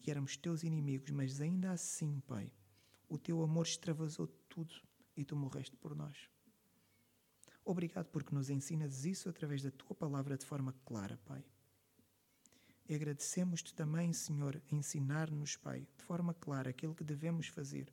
E 0.00 0.10
éramos 0.10 0.36
teus 0.36 0.64
inimigos, 0.64 1.12
mas 1.12 1.40
ainda 1.40 1.70
assim, 1.70 2.18
Pai, 2.26 2.50
o 3.08 3.16
teu 3.16 3.40
amor 3.40 3.64
extravasou 3.64 4.26
tudo 4.48 4.74
e 5.16 5.24
tu 5.24 5.36
morreste 5.36 5.76
por 5.76 5.94
nós. 5.94 6.28
Obrigado 7.64 8.06
porque 8.06 8.34
nos 8.34 8.50
ensinas 8.50 9.04
isso 9.04 9.28
através 9.28 9.62
da 9.62 9.70
tua 9.70 9.94
palavra 9.94 10.36
de 10.36 10.44
forma 10.44 10.74
clara, 10.84 11.16
Pai. 11.24 11.44
E 12.86 12.94
agradecemos-te 12.94 13.74
também, 13.74 14.12
Senhor, 14.12 14.60
ensinar-nos, 14.70 15.56
Pai, 15.56 15.86
de 15.96 16.04
forma 16.04 16.34
clara 16.34 16.70
aquilo 16.70 16.94
que 16.94 17.04
devemos 17.04 17.48
fazer. 17.48 17.92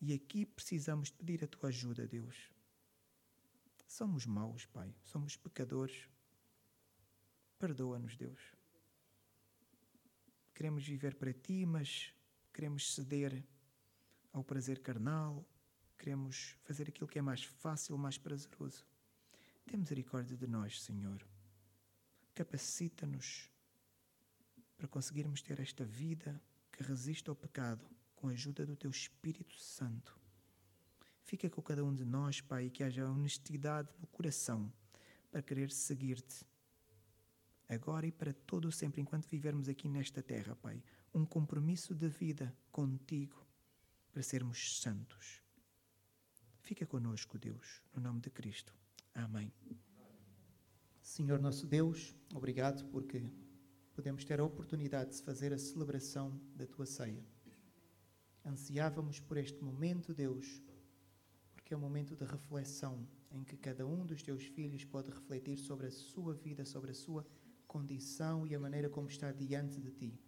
E 0.00 0.12
aqui 0.12 0.44
precisamos 0.44 1.10
pedir 1.10 1.42
a 1.44 1.46
tua 1.46 1.68
ajuda, 1.68 2.06
Deus. 2.06 2.50
Somos 3.86 4.26
maus, 4.26 4.66
Pai, 4.66 4.94
somos 5.02 5.36
pecadores. 5.36 6.08
Perdoa-nos, 7.58 8.16
Deus. 8.16 8.40
Queremos 10.54 10.86
viver 10.86 11.14
para 11.14 11.32
ti, 11.32 11.64
mas 11.64 12.14
queremos 12.52 12.94
ceder 12.94 13.44
ao 14.32 14.44
prazer 14.44 14.80
carnal, 14.80 15.44
queremos 15.98 16.56
fazer 16.62 16.88
aquilo 16.88 17.08
que 17.08 17.18
é 17.18 17.22
mais 17.22 17.44
fácil, 17.44 17.96
mais 17.98 18.16
prazeroso. 18.16 18.86
Tem 19.66 19.78
misericórdia 19.78 20.36
de 20.36 20.46
nós, 20.46 20.82
Senhor. 20.82 21.26
Capacita-nos 22.34 23.50
para 24.80 24.88
conseguirmos 24.88 25.42
ter 25.42 25.60
esta 25.60 25.84
vida 25.84 26.40
que 26.72 26.82
resiste 26.82 27.28
ao 27.28 27.36
pecado 27.36 27.84
com 28.16 28.28
a 28.28 28.30
ajuda 28.30 28.64
do 28.64 28.74
Teu 28.74 28.90
Espírito 28.90 29.54
Santo. 29.58 30.18
Fica 31.22 31.50
com 31.50 31.60
cada 31.60 31.84
um 31.84 31.94
de 31.94 32.02
nós, 32.02 32.40
Pai, 32.40 32.70
que 32.70 32.82
haja 32.82 33.06
honestidade 33.06 33.90
no 34.00 34.06
coração 34.06 34.72
para 35.30 35.42
querer 35.42 35.70
seguir-te. 35.70 36.46
Agora 37.68 38.06
e 38.06 38.10
para 38.10 38.32
todo 38.32 38.68
o 38.68 38.72
sempre, 38.72 39.02
enquanto 39.02 39.28
vivermos 39.28 39.68
aqui 39.68 39.86
nesta 39.86 40.22
terra, 40.22 40.56
Pai, 40.56 40.82
um 41.12 41.26
compromisso 41.26 41.94
de 41.94 42.08
vida 42.08 42.56
contigo 42.72 43.46
para 44.10 44.22
sermos 44.22 44.80
santos. 44.80 45.42
Fica 46.62 46.86
conosco, 46.86 47.38
Deus, 47.38 47.82
no 47.94 48.00
nome 48.00 48.20
de 48.20 48.30
Cristo. 48.30 48.74
Amém. 49.14 49.52
Senhor 51.02 51.38
nosso 51.38 51.66
Deus, 51.66 52.16
obrigado 52.32 52.82
porque 52.86 53.30
podemos 54.00 54.24
ter 54.24 54.40
a 54.40 54.44
oportunidade 54.44 55.10
de 55.10 55.22
fazer 55.22 55.52
a 55.52 55.58
celebração 55.58 56.40
da 56.56 56.66
tua 56.66 56.86
ceia. 56.86 57.22
Ansiávamos 58.42 59.20
por 59.20 59.36
este 59.36 59.62
momento, 59.62 60.14
Deus, 60.14 60.62
porque 61.52 61.74
é 61.74 61.76
um 61.76 61.80
momento 61.80 62.16
de 62.16 62.24
reflexão 62.24 63.06
em 63.30 63.44
que 63.44 63.58
cada 63.58 63.86
um 63.86 64.06
dos 64.06 64.22
teus 64.22 64.44
filhos 64.44 64.86
pode 64.86 65.10
refletir 65.10 65.58
sobre 65.58 65.86
a 65.86 65.90
sua 65.90 66.32
vida, 66.32 66.64
sobre 66.64 66.92
a 66.92 66.94
sua 66.94 67.26
condição 67.66 68.46
e 68.46 68.54
a 68.54 68.58
maneira 68.58 68.88
como 68.88 69.06
está 69.06 69.32
diante 69.32 69.78
de 69.78 69.90
ti. 69.90 70.18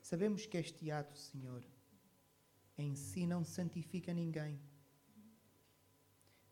Sabemos 0.00 0.46
que 0.46 0.56
este 0.56 0.88
ato, 0.88 1.18
Senhor, 1.18 1.66
em 2.78 2.94
si 2.94 3.26
não 3.26 3.42
santifica 3.44 4.14
ninguém, 4.14 4.60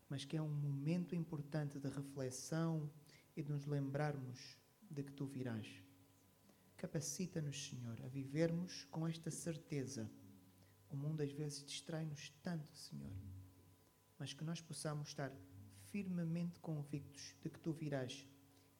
mas 0.09 0.25
que 0.25 0.35
é 0.35 0.41
um 0.41 0.53
momento 0.53 1.15
importante 1.15 1.79
de 1.79 1.87
reflexão 1.87 2.91
e 3.37 3.41
de 3.41 3.49
nos 3.49 3.65
lembrarmos 3.65 4.59
de 4.91 5.01
que 5.01 5.13
tu 5.13 5.25
virás. 5.25 5.84
Capacita-nos, 6.85 7.69
Senhor, 7.69 7.99
a 8.05 8.07
vivermos 8.07 8.85
com 8.91 9.07
esta 9.07 9.31
certeza. 9.31 10.07
O 10.87 10.95
mundo 10.95 11.21
às 11.21 11.31
vezes 11.31 11.65
distrai-nos 11.65 12.29
tanto, 12.43 12.77
Senhor. 12.77 13.11
mas 14.19 14.33
que 14.33 14.43
nós 14.43 14.61
possamos 14.61 15.07
estar 15.07 15.31
firmemente 15.87 16.59
convictos 16.59 17.33
de 17.41 17.49
que 17.49 17.59
tu 17.59 17.73
virás 17.73 18.27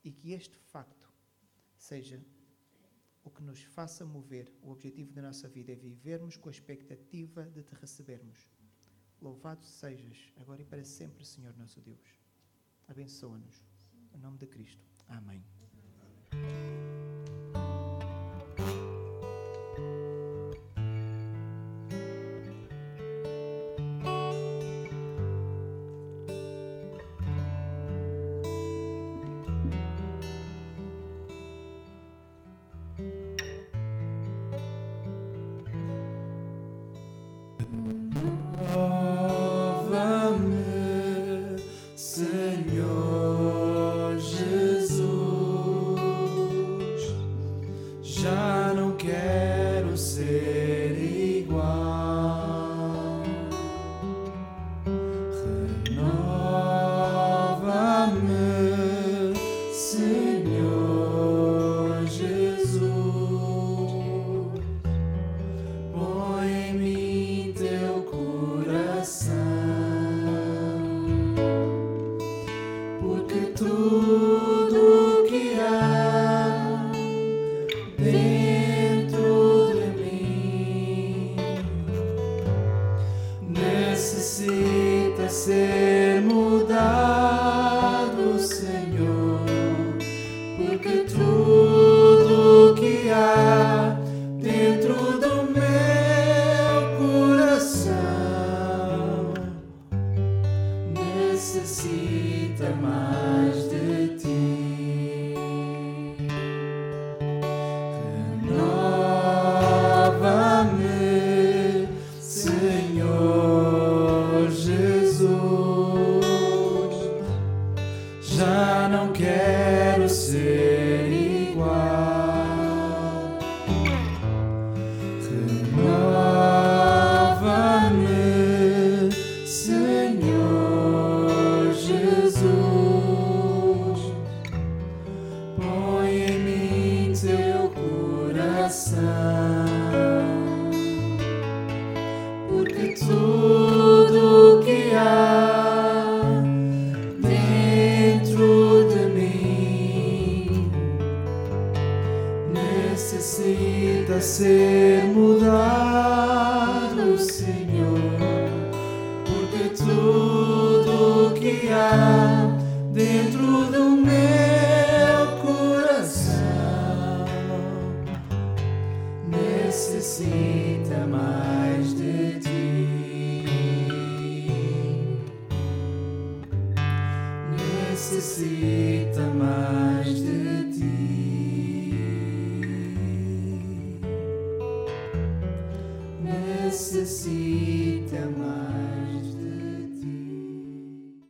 e 0.04 0.12
que 0.12 0.34
este 0.34 0.56
facto 0.56 1.12
seja 1.76 2.24
o 3.24 3.32
que 3.32 3.42
nos 3.42 3.64
faça 3.64 4.06
mover. 4.06 4.54
O 4.62 4.70
objetivo 4.70 5.12
da 5.12 5.24
nossa 5.24 5.50
vida 5.50 5.72
é 5.72 5.76
vivermos 5.76 6.38
com 6.38 6.48
a 6.50 6.52
expectativa 6.52 7.44
de 7.46 7.64
te 7.64 7.74
recebermos. 7.74 8.48
Louvado 9.20 9.66
sejas, 9.66 10.32
agora 10.36 10.62
e 10.62 10.66
para 10.66 10.86
sempre, 10.86 11.26
Senhor 11.26 11.58
nosso 11.58 11.82
Deus. 11.82 12.20
Abençoa-nos. 12.88 13.66
Em 14.14 14.20
nome 14.20 14.38
de 14.38 14.46
Cristo. 14.46 14.86
Amém. 15.08 15.44
Salva-me, 15.58 16.75